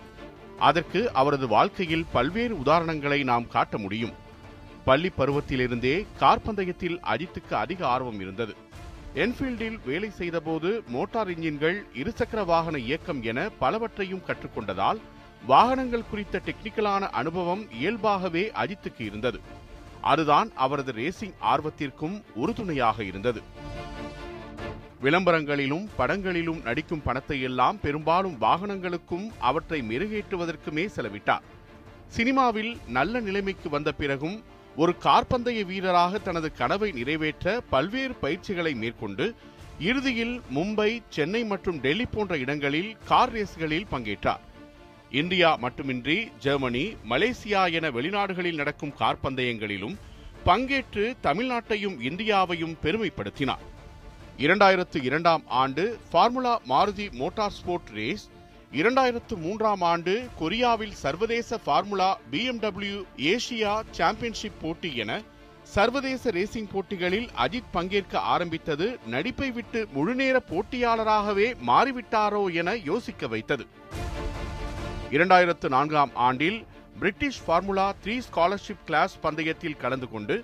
அதற்கு 0.58 1.12
அவரது 1.12 1.48
வாழ்க்கையில் 1.48 2.04
பல்வேறு 2.12 2.54
உதாரணங்களை 2.54 3.24
நாம் 3.24 3.48
காட்ட 3.48 3.78
முடியும். 3.78 4.12
பள்ளி 4.84 5.12
பருவத்திலிருந்தே 5.18 6.06
கார் 6.18 6.42
பந்தயத்தில் 6.46 7.00
அஜித்துக்கு 7.00 7.52
அதிக 7.52 7.86
ஆர்வம் 7.86 8.20
இருந்தது. 8.20 8.54
என்ஃபீல்டில் 9.14 9.78
வேலை 9.84 10.10
செய்தபோது 10.10 10.82
மோட்டார் 10.88 11.28
இன்ஜின்கள் 11.28 11.84
இருசக்கர 11.94 12.44
வாகன 12.44 12.78
இயக்கம் 12.78 13.22
என 13.22 13.48
பலவற்றையும் 13.48 14.22
கற்றுக்கொண்டதால் 14.26 15.00
வாகனங்கள் 15.46 16.08
குறித்த 16.10 16.40
டெக்னிக்கலான 16.44 17.00
அனுபவம் 17.00 17.72
இயல்பாகவே 17.72 18.52
அஜித்துக்கு 18.54 19.00
இருந்தது. 19.00 19.40
அதுதான் 20.00 20.50
அவரது 20.54 20.92
ரேசிங் 20.92 21.34
ஆர்வத்திற்கும் 21.42 22.22
உறுதுணையாக 22.34 23.04
இருந்தது. 23.04 23.42
விளம்பரங்களிலும் 25.02 25.88
படங்களிலும் 25.96 26.62
நடிக்கும் 26.62 27.02
பணத்தை 27.02 27.40
எல்லாம் 27.40 27.80
பெரும்பாலும் 27.80 28.40
வாகனங்களுக்கும் 28.40 29.26
அவற்றை 29.38 29.82
மெருகேற்றுவதற்குமே 29.82 30.84
செலவிட்டார். 30.96 31.44
சினிமாவில் 32.08 32.78
நல்ல 32.88 33.20
நிலைமைக்கு 33.20 33.68
வந்த 33.70 33.92
பிறகும் 33.92 34.42
ஒரு 34.76 34.94
கார்பந்தய 35.04 35.64
வீரராக 35.66 36.18
தனது 36.18 36.52
கனவை 36.52 36.92
நிறைவேற்ற 36.92 37.60
பல்வேறு 37.70 38.14
பயிற்சிகளை 38.14 38.74
மேற்கொண்டு 38.74 39.34
இறுதியில் 39.78 40.40
மும்பை 40.54 41.02
சென்னை 41.08 41.44
மற்றும் 41.44 41.80
டெல்லி 41.80 42.06
போன்ற 42.06 42.36
இடங்களில் 42.36 42.96
கார் 43.04 43.32
ரேஸ்களில் 43.32 43.90
பங்கேற்றார். 43.92 44.44
இந்தியா 45.10 45.56
மட்டுமின்றி 45.56 46.28
ஜெர்மனி 46.38 46.96
மலேசியா 47.08 47.72
என 47.72 47.90
வெளிநாடுகளில் 47.90 48.54
நடக்கும் 48.54 48.94
கார் 48.94 49.22
பந்தயங்களிலும் 49.22 49.96
பங்கேற்று 50.44 51.16
தமிழ்நாட்டையும் 51.22 51.98
இந்தியாவையும் 52.10 52.76
பெருமைப்படுத்தினார். 52.82 53.64
இரண்டாயிரத்து 54.42 54.98
இரண்டாம் 55.02 55.44
ஆண்டு 55.60 55.84
formula 56.10 56.52
Maruti 56.68 57.06
motor 57.12 57.54
sport 57.56 57.88
race 57.94 58.24
இரண்டாயிரத்து 58.72 59.34
மூன்றாம் 59.36 59.80
ஆண்டு 59.80 60.12
கொரியாவில் 60.40 60.92
சர்வதேச 61.00 61.58
ஃபார்முலா 61.64 62.10
பிஎம்டபிள்யூ 62.32 63.00
ஏசியா 63.30 63.72
சாம்பியன்ஷிப் 63.90 64.60
போட்டி 64.62 64.90
என 64.96 65.12
சர்வதேச 65.74 66.30
ரேசிங் 66.30 66.70
போட்டிகளில் 66.72 67.28
அஜித் 67.44 67.72
பங்கேற்க 67.72 68.20
ஆரம்பித்தது 68.34 68.86
நடிப்பை 69.06 69.50
விட்டு 69.50 69.88
முழுநேர 69.96 70.42
போட்டியாளராகவே 70.50 71.48
மாறிவிட்டாரோ 71.70 72.44
என 72.60 72.76
யோசிக்க 72.90 73.26
வைத்தது. 73.26 73.66
இரண்டாயிரத்து 75.10 75.68
நான்காம் 75.76 76.14
ஆண்டில் 76.28 76.60
British 77.00 77.42
formula 77.46 77.88
three 78.04 78.16
scholarship 78.28 78.86
class 78.86 79.16
பந்தயத்தில் 79.22 79.80
கலந்து 79.84 80.08
கொண்டு 80.10 80.36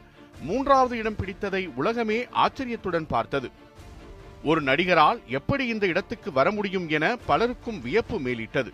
மூன்றாவது 0.42 0.94
இடம் 0.98 1.20
பிடித்ததை 1.20 1.62
உலகமே 1.74 2.18
ஆச்சரியத்துடன் 2.44 3.06
பார்த்தது. 3.06 3.50
ஒரு 4.44 4.60
நடிகரால் 4.60 5.20
எப்படி 5.26 5.66
இந்த 5.66 5.86
இடத்துக்கு 5.86 6.32
வர 6.32 6.50
முடியும் 6.50 6.88
என 6.88 7.16
பலருக்கும் 7.26 7.82
வியப்பு 7.82 8.20
மேலிட்டது. 8.20 8.72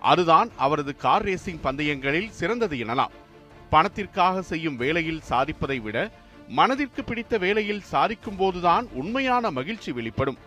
அதுதான் 0.00 0.50
அவரது 0.56 0.96
கார் 0.96 1.24
ரேசிங் 1.24 1.62
பந்தயங்களில் 1.62 2.30
சிறந்தது 2.30 2.76
எனலாம். 2.76 3.14
பணத்திற்காக 3.70 4.42
செய்யும் 4.42 4.76
வேலையில் 4.76 5.22
சாதிப்பதை 5.30 5.82
விட 5.82 6.10
மனதிற்கு 6.48 7.04
பிடித்த 7.04 7.38
வேலையில் 7.38 7.82
சாதிக்கும் 7.82 8.36
போதுதான் 8.36 8.88
உண்மையான 8.92 9.50
மகிழ்ச்சி 9.50 9.92
வெளிப்படும். 9.92 10.38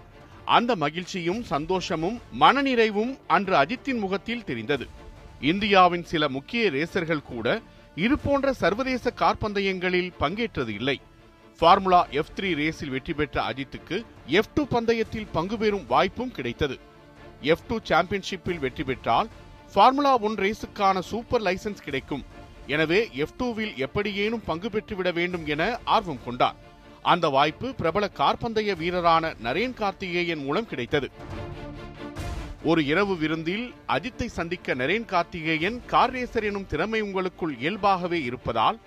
அந்த 0.45 0.75
மகிழ்ச்சியும் 0.75 1.43
சந்தோஷமும் 1.43 2.21
மனநிறைவும் 2.39 3.17
அன்று 3.27 3.55
அஜித்தின் 3.55 3.99
முகத்தில் 3.99 4.43
தெரிந்தது. 4.43 4.87
இந்தியாவின் 5.41 6.03
சில 6.03 6.29
முக்கிய 6.29 6.71
ரேசர்கள் 6.71 7.23
கூட 7.23 7.61
இது 7.95 8.17
போன்ற 8.17 8.53
சர்வதேச 8.53 9.09
கார் 9.09 9.37
பந்தயங்களில் 9.37 10.11
பங்கேற்றது 10.19 10.67
இல்லை. 10.67 11.01
ஃபார்முலா 11.61 11.99
எஃப் 12.19 12.31
த்ரீ 12.37 12.49
ரேஸில் 12.59 12.91
வெற்றி 12.93 13.13
பெற்ற 13.17 13.35
அஜித்துக்கு 13.49 13.97
எஃப் 14.37 14.53
டூ 14.53 14.63
பந்தயத்தில் 14.71 15.27
பங்கு 15.35 15.57
பெறும் 15.57 15.83
வாய்ப்பும் 15.91 16.31
கிடைத்தது. 16.37 16.75
எஃப் 17.51 17.65
டூ 17.67 17.75
சாம்பியன்ஷிப்பில் 17.89 18.61
வெற்றி 18.63 18.83
பெற்றால் 18.83 19.27
ஃபார்முலா 19.73 20.13
ஒன் 20.27 20.37
ரேஸுக்கான 20.43 21.03
சூப்பர் 21.11 21.43
லைசன்ஸ் 21.47 21.85
கிடைக்கும். 21.87 22.23
எனவே 22.75 22.99
எஃப் 23.23 23.35
டூவில் 23.39 23.75
எப்படியேனும் 23.85 24.45
பங்கு 24.49 24.69
பெற்றுவிட 24.69 25.11
வேண்டும் 25.19 25.45
என 25.45 25.69
ஆர்வம் 25.95 26.23
கொண்டார். 26.25 26.57
அந்த 27.13 27.29
வாய்ப்பு 27.37 27.69
பிரபல 27.81 28.09
கார்பந்தய 28.21 28.75
வீரரான 28.81 29.33
நரேன் 29.47 29.77
கார்த்திகேயன் 29.81 30.43
மூலம் 30.47 30.69
கிடைத்தது. 30.71 31.09
ஒரு 32.71 32.83
இரவு 32.91 33.15
விருந்தில் 33.23 33.67
அஜித்தை 33.97 34.29
சந்திக்க 34.39 34.73
நரேன் 34.81 35.09
கார்த்திகேயன் 35.13 35.77
கார் 35.93 36.13
ரேசர் 36.15 36.47
எனும் 36.51 36.69
திறமை 36.73 37.01
உங்களுக்குள் 37.07 37.55
இயல்பாகவே 37.63 38.21
இருப்பதால் 38.29 38.79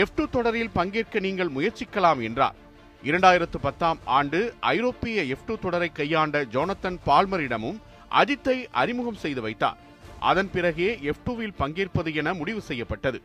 எஃப் 0.00 0.14
டூ 0.16 0.26
தொடரில் 0.26 0.70
பங்கேற்க 0.70 1.20
நீங்கள் 1.20 1.50
முயற்சிக்கலாம் 1.56 2.20
என்றார். 2.22 2.54
இரண்டாயிரத்து 3.02 3.58
பத்தாம் 3.60 3.98
ஆண்டு 4.04 4.54
ஐரோப்பிய 4.60 5.22
எஃப் 5.22 5.46
டூ 5.46 5.56
தொடரை 5.56 5.88
கையாண்ட 5.92 6.44
ஜோனத்தன் 6.44 6.98
பால்மரிடமும் 7.06 7.78
அஜித்தை 8.20 8.56
அறிமுகம் 8.70 9.20
செய்து 9.24 9.40
வைத்தார். 9.40 9.78
அதன் 10.18 10.50
பிறகே 10.50 10.98
எஃப் 11.02 11.22
டூவில் 11.26 11.54
பங்கேற்பது 11.56 12.14
என 12.14 12.34
முடிவு 12.34 12.60
செய்யப்பட்டது. 12.60 13.22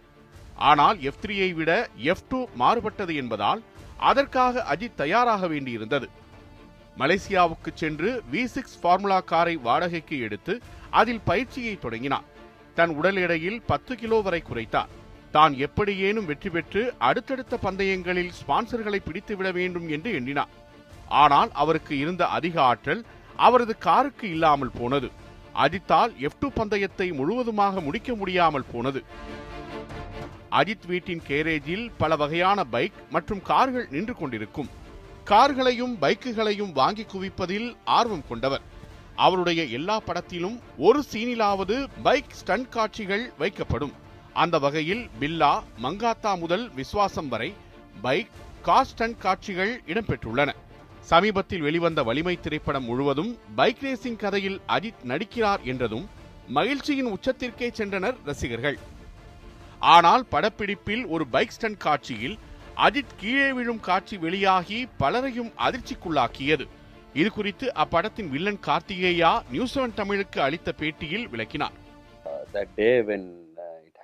ஆனால் 0.55 0.99
எஃப் 1.01 1.21
த்ரீயை 1.21 1.53
விட 1.53 1.89
எஃப் 1.95 2.27
டூ 2.29 2.47
மாறுபட்டது 2.59 3.15
என்பதால் 3.15 3.63
அதற்காக 3.97 4.65
அஜித் 4.75 4.99
தயாராக 5.03 5.47
வேண்டியிருந்தது. 5.47 6.07
மலேசியாவுக்கு 6.97 7.71
சென்று 7.73 8.23
வி 8.31 8.43
சிக்ஸ் 8.43 8.79
ஃபார்முலா 8.81 9.19
காரை 9.19 9.55
வாடகைக்கு 9.55 10.19
எடுத்து 10.19 10.59
அதில் 10.89 11.25
பயிற்சியை 11.25 11.79
தொடங்கினார். 11.79 12.23
தன் 12.75 12.89
உடல் 12.89 13.15
எடையில் 13.15 13.61
பத்து 13.61 13.95
கிலோ 13.95 14.21
வரை 14.21 14.43
குறைத்தார். 14.49 14.93
தான் 15.37 15.53
எப்படியேனும் 15.65 16.27
வெற்றி 16.29 16.49
பெற்று 16.55 16.81
அடுத்தடுத்த 17.07 17.57
பந்தயங்களில் 17.65 18.33
ஸ்பான்சர்களை 18.39 18.99
பிடித்துவிட 19.03 19.49
வேண்டும் 19.59 19.87
என்று 19.95 20.09
எண்ணினார். 20.19 20.53
ஆனால் 21.23 21.49
அவருக்கு 21.61 21.93
இருந்த 22.03 22.23
அதிக 22.37 22.55
ஆற்றல் 22.71 23.01
அவரது 23.47 23.73
காருக்கு 23.87 24.25
இல்லாமல் 24.35 24.75
போனது. 24.79 25.09
அஜித்தால் 25.63 26.11
எஃப் 26.27 26.39
டூ 26.39 26.47
பந்தயத்தை 26.57 27.07
முழுவதுமாக 27.19 27.81
முடிக்க 27.87 28.09
முடியாமல் 28.21 28.69
போனது. 28.71 29.01
அஜித் 30.59 30.87
வீட்டின் 30.91 31.23
கேரேஜில் 31.27 31.85
பல 32.01 32.15
வகையான 32.21 32.59
பைக் 32.73 32.99
மற்றும் 33.15 33.41
கார்கள் 33.49 33.87
நின்று 33.95 34.13
கொண்டிருக்கும். 34.15 34.69
கார்களையும் 35.31 35.95
பைக்குகளையும் 36.01 36.73
வாங்கி 36.79 37.05
குவிப்பதில் 37.13 37.69
ஆர்வம் 37.97 38.27
கொண்டவர். 38.29 38.65
அவருடைய 39.25 39.61
எல்லா 39.77 39.97
படத்திலும் 40.07 40.57
ஒரு 40.87 40.99
சீனிலாவது 41.11 41.77
பைக் 42.03 42.35
ஸ்டண்ட் 42.39 42.69
காட்சிகள் 42.75 43.25
வைக்கப்படும். 43.41 43.95
அந்த 44.37 44.59
வகையில் 44.59 45.09
பில்லா 45.19 45.63
மங்காத்தா 45.83 46.39
முதல் 46.39 46.69
விஸ்வாசம் 46.69 47.27
வரை 47.27 47.53
பைக் 48.01 48.27
கார் 48.61 49.15
காட்சிகள் 49.19 49.81
இடம்பெற்றுள்ளன. 49.87 50.49
சமீபத்தில் 50.99 51.61
வெளிவந்த 51.61 52.03
வலிமை 52.03 52.39
திரைப்படம் 52.39 52.83
முழுவதும் 52.83 53.37
பைக் 53.55 53.77
ரேசிங் 53.81 54.15
கதையில் 54.15 54.61
அஜித் 54.67 55.07
நடிக்கிறார் 55.07 55.61
என்றதும் 55.61 56.09
மகிழ்ச்சியின் 56.47 57.05
உச்சத்திற்கே 57.05 57.59
சென்றனர் 57.59 58.15
ரசிகர்கள். 58.25 58.77
ஆனால் 59.79 60.25
படப்பிடிப்பில் 60.31 61.07
ஒரு 61.07 61.27
பைக் 61.27 61.49
ஸ்டண்ட் 61.49 61.77
காட்சியில் 61.77 62.37
அஜித் 62.75 63.17
கீழே 63.17 63.53
விழும் 63.53 63.79
காட்சி 63.79 64.17
வெளியாகி 64.17 64.87
பலரையும் 64.97 65.51
அதிர்ச்சிக்குள்ளாக்கியது. 65.57 66.67
இது 67.13 67.31
குறித்து 67.31 67.71
அப்படத்தின் 67.75 68.29
வில்லன் 68.29 68.59
கார்த்திகேயா 68.65 69.41
நியூஸ் 69.49 69.79
செவன் 69.79 69.93
தமிழுக்கு 69.93 70.41
அளித்த 70.41 70.73
பேட்டியில் 70.77 71.29
விளக்கினார். 71.29 71.73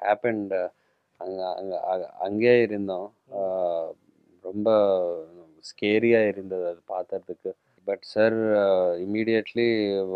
Uh, 0.05 0.69
அங்க 1.19 1.41
அங்க 1.55 1.73
அ- 1.91 2.11
அங்கேயே 2.19 2.61
இருந்தோம். 2.61 3.09
ரொம்ப 4.43 4.69
ஸ்கேரியாக 5.69 6.27
இருந்தது 6.27 6.65
அது 6.65 6.81
பார்க்கறதுக்கு 6.93 7.51
பட் 7.85 8.03
சார் 8.13 8.35
இமீடியட்லி 9.05 9.65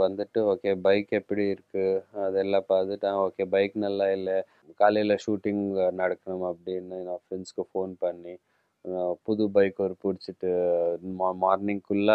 வந்துட்டு 0.04 0.40
ஓகே 0.54 0.76
பைக் 0.82 1.10
எப்படி 1.10 1.44
இருக்கு? 1.48 1.86
அதெல்லாம் 2.26 2.66
பார்த்துட்டு 2.70 3.08
ஓகே 3.26 3.46
பைக் 3.50 3.72
நல்லா 3.78 4.12
இல்லை. 4.12 4.38
காலையில் 4.76 5.18
ஷூட்டிங் 5.26 5.64
நடக்கணும் 6.02 6.46
அப்படின்னு 6.46 6.96
நான் 7.08 7.24
ஃப்ரெண்ட்ஸ்க்கு 7.26 7.64
ஃபோன் 7.72 7.94
பண்ணி 8.00 8.36
புது 9.24 9.50
பைக் 9.52 9.80
ஒரு 9.80 9.96
பிடிச்சிட்டு 10.04 10.50
மார்னிங்குள்ள 11.42 12.12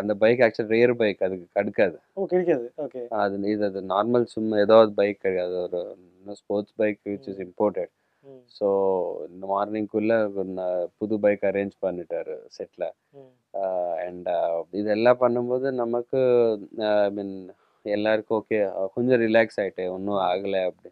அந்த 0.00 0.14
பைக் 0.14 0.40
ஆக்சுவலி 0.40 0.74
ரேர் 0.74 0.94
பைக் 0.94 1.22
அதுக்கு 1.22 1.46
கடுக்காது. 1.54 1.96
கிடைக்காது. 2.26 2.72
ஓகே 2.78 3.02
அது 3.22 3.40
இது 3.50 3.64
அது 3.64 3.80
நார்மல் 3.82 4.24
சும்மா 4.34 4.56
ஏதாவது 4.58 4.92
பைக் 4.92 5.20
கிடையாது. 5.20 5.56
ஒரு 5.62 5.80
sports 6.34 6.76
bike 6.76 7.00
which 7.04 7.28
is 7.32 7.42
imported 7.46 7.92
so 8.56 8.68
இந்த 9.28 9.44
மார்னிங்குள்ள 9.46 10.12
புது 10.98 11.16
பைக் 11.24 11.44
அரேஞ்ச் 11.50 11.76
பண்ணிட்டாரு 11.82 12.34
செட்டில் 12.56 12.86
அண்ட் 14.06 14.28
இதெல்லாம் 14.80 15.20
பண்ணும்போது 15.20 15.70
நமக்கு 15.82 16.20
ஐ 16.98 17.10
மீன் 17.10 17.34
எல்லாருக்கும் 17.84 18.38
ஓகே 18.38 18.58
கொஞ்சம் 18.94 19.20
ரிலாக்ஸ் 19.20 19.60
ஆயிட்டே 19.62 19.84
ஒன்றும் 19.88 20.22
ஆகலை 20.28 20.60
அப்படி. 20.70 20.90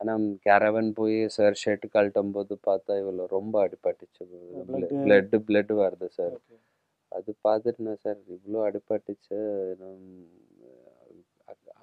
ஆனால் 0.00 0.24
கேரவன் 0.46 0.88
போய் 0.92 1.16
சார் 1.28 1.58
ஷர்ட் 1.62 1.84
கழட்டும் 1.94 2.32
போது 2.36 2.54
பார்த்தா 2.68 2.92
இவ்வளோ 3.02 3.26
ரொம்ப 3.36 3.54
அடிபட்டுச்சு. 3.64 4.24
Blood. 5.04 5.34
பிளட் 5.46 5.72
வருது 5.82 6.08
சார் 6.18 6.36
அது 7.12 7.30
பார்த்துட்டு 7.48 7.86
நான் 7.88 8.02
சார் 8.04 8.18
இவ்வளோ 8.36 8.60
அடிபட்டுச்சு 8.68 9.38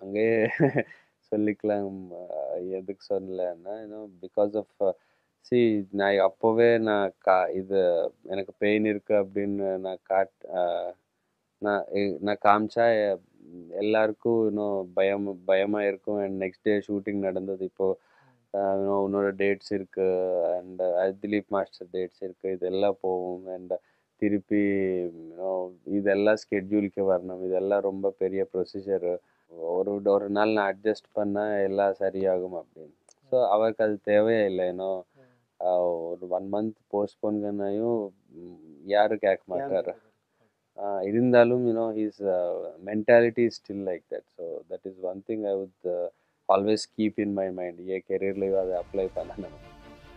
அங்கேயே 0.01 0.39
சொல்லிக்கலாம் 1.31 1.87
எதுக்கு 2.79 3.03
சொல்லலைன்னா 3.13 3.73
இன்னும் 3.85 4.09
பிகாஸ் 4.23 4.55
ஆஃப் 4.61 4.83
சி 5.45 5.59
நான் 5.99 6.17
அப்போவே 6.27 6.69
நான் 6.89 7.13
கா 7.25 7.35
இது 7.61 7.79
எனக்கு 8.33 8.53
பெயின் 8.63 8.87
இருக்குது 8.93 9.21
அப்படின்னு 9.23 9.67
நான் 9.85 10.01
காட் 10.11 10.35
நான் 11.61 11.85
நான் 12.27 12.43
காமிச்சா 12.47 12.85
எல்லாருக்கும் 13.81 14.41
இன்னும் 14.49 14.89
பயம் 14.97 15.27
பயமாக 15.49 15.89
இருக்கும். 15.91 16.19
அண்ட் 16.25 16.37
நெக்ஸ்ட் 16.43 16.67
டே 16.67 16.75
ஷூட்டிங் 16.87 17.21
நடந்தது. 17.27 17.63
இப்போது 17.71 17.97
உன்னோட 19.05 19.27
டேட்ஸ் 19.41 19.71
இருக்கு. 19.77 20.07
அண்ட் 20.57 20.81
திலீப் 21.23 21.49
மாஸ்டர் 21.55 21.91
டேட்ஸ் 21.95 22.21
இருக்கு. 22.27 22.47
இதெல்லாம் 22.57 22.97
போகும். 23.05 23.45
அண்ட் 23.55 23.73
திருப்பி 24.21 24.63
இதெல்லாம் 25.99 26.39
ஸ்கெட்யூலுக்கு 26.43 27.03
வரணும். 27.13 27.43
இதெல்லாம் 27.49 27.85
ரொம்ப 27.89 28.13
பெரிய 28.23 28.41
ப்ரொசீஜரு 28.53 29.13
ஒரு 29.51 29.91
ஒரு 30.15 30.27
நாள் 30.37 30.51
நான் 30.57 30.69
அட்ஜஸ்ட் 30.71 31.09
பண்ணால் 31.17 31.53
எல்லாம் 31.67 31.95
சரியாகும் 32.01 32.57
அப்படின்னு. 32.61 32.95
ஸோ 33.31 33.37
அவருக்கு 33.53 33.83
அது 33.85 33.95
தேவையே 34.11 34.43
இல்லை. 34.51 34.65
ஏன்னோ 34.73 34.89
ஒரு 36.11 36.25
ஒன் 36.37 36.47
மந்த் 36.53 36.77
போஸ்ட்போன் 36.93 37.39
பண்ணாயும் 37.45 37.99
யாரு 38.93 39.15
கேட்க 39.25 39.43
மாட்டாரு. 39.53 39.93
இருந்தாலும் 41.09 41.63
you know 41.69 41.85
he's 41.97 42.21
mentality 42.89 43.45
still 43.57 43.83
like 43.89 44.05
that 44.13 44.27
so 44.37 44.45
that 44.71 44.85
is 44.91 45.01
one 45.11 45.19
thing 45.29 45.43
I 45.51 45.55
would 45.61 45.89
always 46.49 46.85
keep 46.97 47.19
in 47.25 47.35
my 47.41 47.47
mind 47.59 47.81
ஏ 47.93 47.99
கெரியர்லேயும் 48.11 48.61
அதை 48.63 48.75
அப்ளை 48.83 49.07
பண்ணணும் 49.17 49.57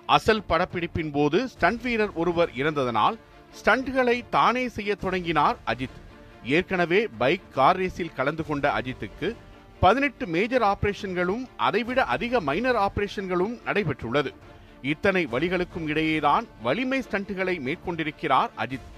அசல் 0.09 0.47
படப்பிடிப்பின் 0.51 1.13
போது 1.19 1.39
ஸ்டண்ட் 1.55 1.83
வீரர் 1.87 2.15
ஒருவர் 2.23 2.51
இறந்ததனால் 2.61 3.17
ஸ்டண்ட்களை 3.55 4.17
தானே 4.37 4.65
செய்ய 4.77 4.93
தொடங்கினார் 5.05 5.57
அஜித். 5.73 5.99
ஏற்கனவே 6.45 7.09
பைக் 7.19 7.53
கார் 7.53 7.81
ரேஸில் 7.81 8.15
கலந்து 8.15 8.47
கொண்ட 8.47 8.79
அஜித்துக்கு 8.79 9.37
பதினெட்டு 9.81 10.27
மேஜர் 10.27 10.63
ஆபரேஷன்களும் 10.63 11.49
அதைவிட 11.57 12.05
அதிக 12.05 12.41
மைனர் 12.41 12.77
ஆபரேஷன்களும் 12.77 13.59
நடைபெற்றுள்ளது. 13.67 14.35
இத்தனை 14.83 15.27
வழிகளுக்கும் 15.27 15.87
இடையேதான் 15.87 16.47
வலிமை 16.63 17.03
ஸ்டண்ட்டுகளை 17.11 17.61
மேற்கொண்டிருக்கிறார் 17.61 18.51
அஜித். 18.59 18.91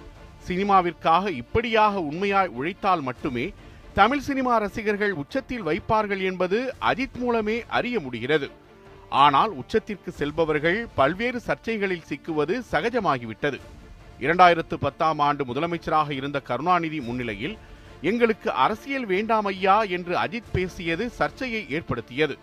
சினிமாவிற்காக 0.48 1.28
இப்படியாக 1.28 2.00
உண்மையாய் 2.00 2.48
உழைத்தால் 2.48 3.00
மட்டுமே 3.00 3.52
தமிழ் 3.94 4.18
சினிமா 4.18 4.56
ரசிகர்கள் 4.56 5.12
உச்சத்தில் 5.12 5.66
வைப்பார்கள் 5.66 6.22
என்பது 6.22 6.74
அஜித் 6.80 7.14
மூலமே 7.14 7.64
அறிய 7.68 8.00
முடிகிறது. 8.00 8.50
ஆனால் 9.08 9.52
உச்சத்திற்கு 9.56 10.08
செல்பவர்கள் 10.08 10.88
பல்வேறு 10.94 11.40
சர்ச்சைகளில் 11.46 12.02
சிக்குவது 12.08 12.62
சகஜமாகிவிட்டது. 12.72 13.60
இரண்டாயிரத்து 14.20 14.74
பத்தாம் 14.80 15.18
ஆண்டு 15.18 15.44
முதலமைச்சராக 15.44 16.10
இருந்த 16.10 16.40
கருணாநிதி 16.40 17.00
முன்னிலையில் 17.00 17.58
எங்களுக்கு 18.00 18.50
அரசியல் 18.50 19.06
வேண்டாம் 19.06 19.44
ஐயா 19.44 19.82
என்று 19.82 20.16
அஜித் 20.16 20.52
பேசியது 20.52 21.10
சர்ச்சையை 21.10 21.70
ஏற்படுத்தியது. 21.70 22.38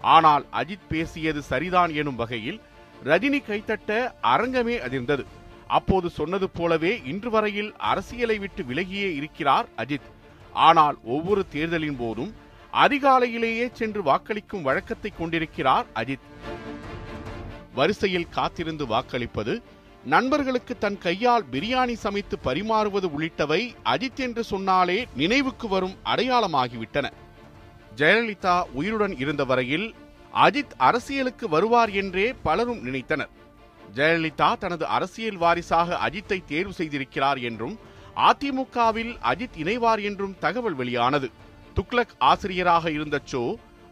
ஆனால் 0.00 0.46
அஜித் 0.52 0.88
பேசியது 0.88 1.42
சரிதான் 1.42 1.94
எனும் 1.94 2.16
வகையில் 2.16 2.60
ரஜினி 3.04 3.40
கைத்தட்ட 3.48 4.12
அரங்கமே 4.22 4.76
அதிர்ந்தது. 4.78 5.24
அப்போது 5.66 6.10
சொன்னது 6.10 6.48
போலவே 6.48 7.00
இன்று 7.04 7.30
வரையில் 7.30 7.74
அரசியலை 7.76 8.38
விட்டு 8.38 8.62
விலகியே 8.62 9.14
இருக்கிறார் 9.14 9.66
அஜித். 9.76 10.10
ஆனால் 10.52 10.98
ஒவ்வொரு 11.04 11.46
தேர்தலின் 11.48 11.96
போதும் 11.96 12.34
அதிகாலையிலேயே 12.72 13.72
சென்று 13.72 14.02
வாக்களிக்கும் 14.02 14.62
வழக்கத்தை 14.62 15.12
கொண்டிருக்கிறார் 15.18 15.86
அஜித். 15.94 16.26
வரிசையில் 17.74 18.28
காத்திருந்து 18.28 18.86
வாக்களிப்பது 18.86 19.62
நண்பர்களுக்கு 20.12 20.78
தன் 20.78 20.98
கையால் 20.98 21.44
பிரியாணி 21.52 21.94
சமைத்து 22.02 22.36
பரிமாறுவது 22.44 23.06
உள்ளிட்டவை 23.14 23.62
அஜித் 23.84 24.20
என்று 24.26 24.44
சொன்னாலே 24.44 25.06
நினைவுக்கு 25.14 25.68
வரும் 25.68 25.96
அடையாளமாகிவிட்டன. 26.04 27.06
ஜெயலலிதா 27.96 28.62
உயிருடன் 28.72 29.18
இருந்த 29.18 29.44
வரையில் 29.44 29.94
அஜித் 30.34 30.76
அரசியலுக்கு 30.88 31.48
வருவார் 31.48 31.90
என்றே 31.90 32.34
பலரும் 32.42 32.84
நினைத்தனர். 32.86 33.32
ஜெயலலிதா 33.96 34.50
தனது 34.58 34.86
அரசியல் 34.86 35.36
வாரிசாக 35.36 35.98
அஜித்தை 36.08 36.44
தேர்வு 36.44 36.74
செய்திருக்கிறார் 36.78 37.40
என்றும் 37.40 37.76
அதிமுகவில் 38.30 39.12
அஜித் 39.32 39.56
இணைவார் 39.56 40.02
என்றும் 40.02 40.36
தகவல் 40.38 40.74
வெளியானது. 40.74 41.30
துக்ளக் 41.76 42.16
ஆசிரியராக 42.18 42.90
இருந்த 42.90 43.20
சோ 43.32 43.42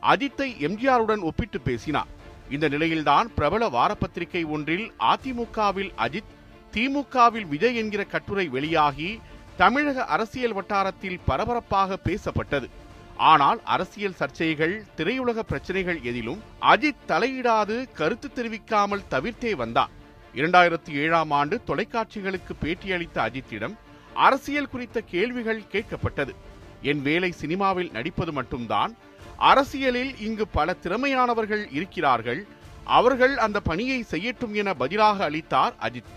அஜித்தை 0.03 0.48
எம்ஜிஆருடன் 0.66 1.24
ஒப்பிட்டு 1.31 1.61
பேசினார். 1.61 2.11
இந்த 2.50 2.68
நிலையில்தான் 2.68 3.35
பிரபல 3.35 3.68
வாரப்பத்திரிகை 3.68 4.44
ஒன்றில் 4.44 4.92
அதிமுகவில் 4.98 5.92
அஜித் 5.96 6.33
திமுகவில் 6.72 7.46
விஜய் 7.48 7.76
என்கிற 7.76 8.04
கட்டுரை 8.04 8.48
வெளியாகி 8.48 9.20
தமிழக 9.57 10.04
அரசியல் 10.04 10.52
வட்டாரத்தில் 10.52 11.20
பரபரப்பாக 11.26 11.98
பேசப்பட்டது. 12.04 12.68
ஆனால் 13.16 13.62
அரசியல் 13.64 14.14
சர்ச்சைகள் 14.18 14.83
திரையுலக 14.96 15.38
பிரச்சனைகள் 15.38 16.02
எதிலும் 16.02 16.42
அஜித் 16.61 17.04
தலையிடாது 17.09 17.92
கருத்து 17.92 18.33
தெரிவிக்காமல் 18.33 19.04
தவிர்த்தே 19.11 19.52
வந்தார் 19.52 19.90
இரண்டாயிரத்தி 20.35 20.90
ஏழாம் 20.90 21.30
ஆண்டு 21.30 21.61
தொலைக்காட்சிகளுக்கு 21.66 22.54
பேட்டியளித்த 22.62 23.14
அஜித்திடம் 23.14 23.74
அரசியல் 24.14 24.68
குறித்த 24.68 25.00
கேள்விகள் 25.00 25.62
கேட்கப்பட்டது. 25.72 26.35
என் 26.83 27.02
வேலை 27.02 27.33
சினிமாவில் 27.33 27.90
நடிப்பது 27.90 28.33
மட்டும்தான் 28.33 28.94
அரசியலில் 29.37 30.20
இங்கு 30.20 30.49
பல 30.49 30.77
திறமையானவர்கள் 30.83 31.66
இருக்கிறார்கள். 31.73 32.47
அவர்கள் 32.85 33.38
அந்த 33.38 33.61
பணியை 33.61 34.05
செய்யட்டும் 34.11 34.53
என 34.53 34.75
பதிலாக 34.75 35.25
அளித்தார் 35.25 35.75
அஜித். 35.81 36.12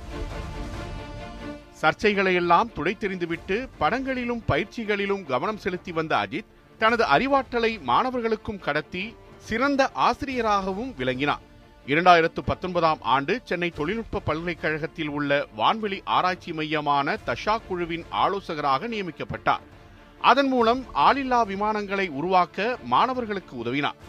சர்ச்சைகளையெல்லாம் 1.82 2.72
துடைத்தெறிந்துவிட்டு 2.76 3.68
படங்களிலும் 3.78 4.44
பயிற்சிகளிலும் 4.48 5.26
கவனம் 5.26 5.58
செலுத்தி 5.58 5.92
வந்த 5.92 6.16
அஜித் 6.16 6.46
தனது 6.78 7.06
அறிவாற்றலை 7.06 7.82
மாணவர்களுக்கும் 7.82 8.60
கடத்தி 8.60 9.16
சிறந்த 9.38 9.90
ஆசிரியராகவும் 9.94 10.96
விளங்கினார். 10.98 11.40
இரண்டாயிரத்து 11.88 12.40
பத்தொன்பதாம் 12.46 12.98
ஆண்டு 13.02 13.42
சென்னை 13.44 13.70
தொழில்நுட்ப 13.70 14.20
பல்கலைக்கழகத்தில் 14.20 15.08
உள்ள 15.08 15.46
வான்வெளி 15.58 16.02
ஆராய்ச்சி 16.04 16.54
மையமான 16.54 17.18
தஷா 17.26 17.58
குழுவின் 17.68 18.06
ஆலோசகராக 18.10 18.88
நியமிக்கப்பட்டார். 18.88 19.76
அதன் 20.22 20.48
மூலம் 20.48 20.82
ஆளில்லா 21.08 21.40
விமானங்களை 21.52 22.08
உருவாக்க 22.10 22.78
மாணவர்களுக்கு 22.94 23.54
உதவினார். 23.64 24.00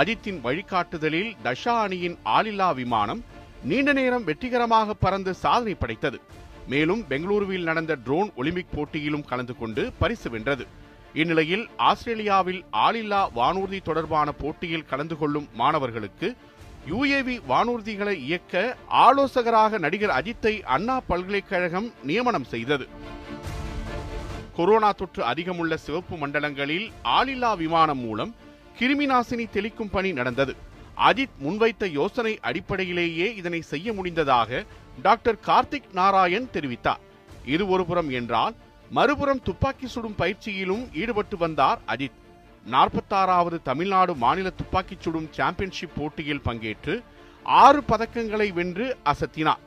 அஜித்தின் 0.00 0.40
வழிகாட்டுதலில் 0.46 1.30
தஷா 1.44 1.74
அணியின் 1.84 2.16
ஆளில்லா 2.36 2.68
விமானம் 2.74 3.22
நீண்ட 3.62 3.92
நேரம் 3.92 4.24
வெற்றிகரமாக 4.24 4.94
பறந்து 4.94 5.34
சாதனை 5.34 5.74
படைத்தது. 5.74 6.20
மேலும் 6.66 7.02
பெங்களூருவில் 7.10 7.68
நடந்த 7.70 7.94
ட்ரோன் 7.94 8.30
ஒலிம்பிக் 8.34 8.72
போட்டியிலும் 8.74 9.24
கலந்து 9.30 9.56
கொண்டு 9.56 9.92
பரிசு 9.98 10.30
வென்றது. 10.30 10.66
இந்நிலையில் 11.14 11.68
ஆஸ்திரேலியாவில் 11.76 12.64
ஆளில்லா 12.86 13.22
வானூர்தி 13.38 13.80
தொடர்பான 13.82 14.32
போட்டியில் 14.32 14.88
கலந்து 14.90 15.16
கொள்ளும் 15.16 15.48
மாணவர்களுக்கு 15.52 16.36
யுஏவி 16.90 17.40
வானூர்திகளை 17.48 18.14
இயக்க 18.28 18.76
ஆலோசகராக 18.88 19.78
நடிகர் 19.78 20.14
அஜித்தை 20.18 20.62
அண்ணா 20.62 21.00
பல்கலைக்கழகம் 21.06 21.92
நியமனம் 22.02 22.44
செய்தது. 22.44 22.88
கொரோனா 24.60 24.92
தொற்று 24.92 25.22
அதிகமுள்ள 25.24 25.74
சிவப்பு 25.74 26.14
மண்டலங்களில் 26.16 26.90
ஆளில்லா 27.04 27.56
விமானம் 27.56 27.98
மூலம் 27.98 28.34
கிருமி 28.78 29.06
நாசினி 29.12 29.44
தெளிக்கும் 29.52 29.90
பணி 29.90 30.12
நடந்தது. 30.12 30.56
அஜித் 31.08 31.36
முன்வைத்த 31.42 31.84
யோசனை 31.90 32.38
அடிப்படையிலேயே 32.40 33.34
இதனை 33.34 33.60
செய்ய 33.60 33.92
முடிந்ததாக 33.92 34.64
டாக்டர் 35.02 35.38
கார்த்திக் 35.46 35.88
நாராயண் 35.92 36.48
தெரிவித்தார். 36.52 37.00
இது 37.44 37.68
ஒருபுறம் 37.68 38.10
என்றால் 38.10 38.54
மறுபுறம் 38.90 39.42
துப்பாக்கி 39.42 39.86
சுடும் 39.86 40.18
பயிற்சியிலும் 40.18 40.84
ஈடுபட்டு 40.92 41.36
வந்தார் 41.36 41.80
அஜித். 41.86 42.18
நாற்பத்தாறாவது 42.70 43.62
தமிழ்நாடு 43.62 44.14
மாநில 44.14 44.50
துப்பாக்கி 44.50 44.96
சுடும் 44.98 45.30
சாம்பியன்ஷிப் 45.32 45.96
போட்டியில் 45.96 46.44
பங்கேற்று 46.44 47.02
ஆறு 47.42 47.82
பதக்கங்களை 47.88 48.52
வென்று 48.52 48.96
அசத்தினார். 49.04 49.64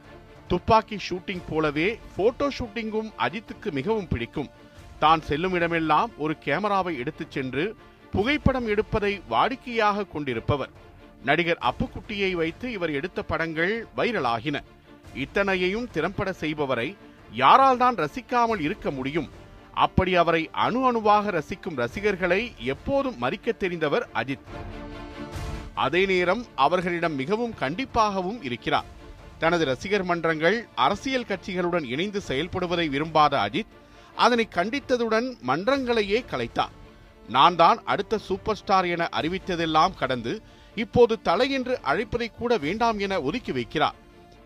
துப்பாக்கி 0.48 1.00
ஷூட்டிங் 1.10 1.44
போலவே 1.50 2.00
போட்டோ 2.16 2.48
ஷூட்டிங்கும் 2.60 3.10
அஜித்துக்கு 3.18 3.72
மிகவும் 3.72 4.08
பிடிக்கும். 4.08 4.52
தான் 5.00 5.22
செல்லும் 5.22 5.54
இடமெல்லாம் 5.54 6.12
ஒரு 6.18 6.38
கேமராவை 6.38 6.98
எடுத்துச் 6.98 7.32
சென்று 7.32 7.76
புகைப்படம் 8.12 8.68
எடுப்பதை 8.68 9.22
வாடிக்கையாக 9.30 10.12
கொண்டிருப்பவர். 10.12 10.70
நடிகர் 11.24 11.58
அப்புக்குட்டியை 11.62 12.32
வைத்து 12.32 12.72
இவர் 12.72 12.92
எடுத்த 12.92 13.24
படங்கள் 13.24 13.88
வைரலாகின. 13.98 14.64
இத்தனையையும் 15.16 15.90
திறம்பட 15.92 16.34
செய்பவரை 16.40 16.96
யாரால் 17.32 17.78
தான் 17.78 17.96
ரசிக்காமல் 17.96 18.60
இருக்க 18.60 18.92
முடியும்? 18.92 19.30
அப்படி 19.74 20.16
அவரை 20.16 20.50
அணு 20.52 20.86
அணுவாக 20.86 21.32
ரசிக்கும் 21.32 21.76
ரசிகர்களை 21.76 22.54
எப்போதும் 22.60 23.18
மறிக்க 23.22 23.52
தெரிந்தவர் 23.60 24.04
அஜித். 24.14 24.50
அதே 25.74 26.06
நேரம் 26.06 26.46
அவர்களிடம் 26.56 27.16
மிகவும் 27.16 27.54
கண்டிப்பாகவும் 27.60 28.44
இருக்கிறார். 28.44 28.86
தனது 29.40 29.66
ரசிகர் 29.66 30.04
மன்றங்கள் 30.04 30.68
அரசியல் 30.76 31.26
கட்சிகளுடன் 31.26 31.84
இணைந்து 31.84 32.22
செயல்படுவதை 32.28 32.90
விரும்பாத 32.90 33.38
அஜித் 33.38 33.82
அதனை 34.16 34.48
கண்டித்ததுடன் 34.56 35.38
மன்றங்களையே 35.48 36.26
கலைத்தார். 36.26 36.74
நான் 37.30 37.56
தான் 37.56 37.82
அடுத்த 37.86 38.18
சூப்பர் 38.18 38.56
ஸ்டார் 38.56 38.86
என 38.86 39.10
அறிவித்ததெல்லாம் 39.12 39.98
கடந்து 39.98 40.42
இப்போது 40.76 41.22
தலை 41.22 41.52
என்று 41.52 41.80
அழைப்பதை 41.82 42.32
கூட 42.38 42.58
வேண்டாம் 42.58 43.00
என 43.00 43.22
ஒதுக்கி 43.22 43.52
வைக்கிறார். 43.52 43.94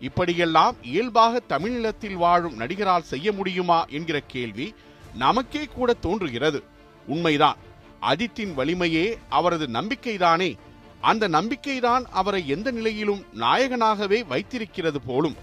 இப்படியெல்லாம் 0.00 0.76
இயல்பாக 0.82 1.40
தமிழீழத்தில் 1.48 2.14
வாழும் 2.14 2.56
நடிகரால் 2.56 3.02
செய்ய 3.02 3.32
முடியுமா 3.32 3.84
என்கிற 3.84 4.20
கேள்வி 4.20 4.74
நமக்கே 5.14 5.64
கூட 5.64 5.92
தோன்றுகிறது. 5.92 6.62
உண்மைதான். 7.06 7.56
அஜித்தின் 8.00 8.54
வலிமையே 8.56 9.16
அவரது 9.28 9.66
நம்பிக்கைதானே. 9.66 10.58
அந்த 11.00 11.28
நம்பிக்கைதான் 11.28 12.04
அவரை 12.10 12.48
எந்த 12.48 12.70
நிலையிலும் 12.70 13.24
நாயகனாகவே 13.34 14.26
வைத்திருக்கிறது 14.26 15.00
போலும். 15.00 15.36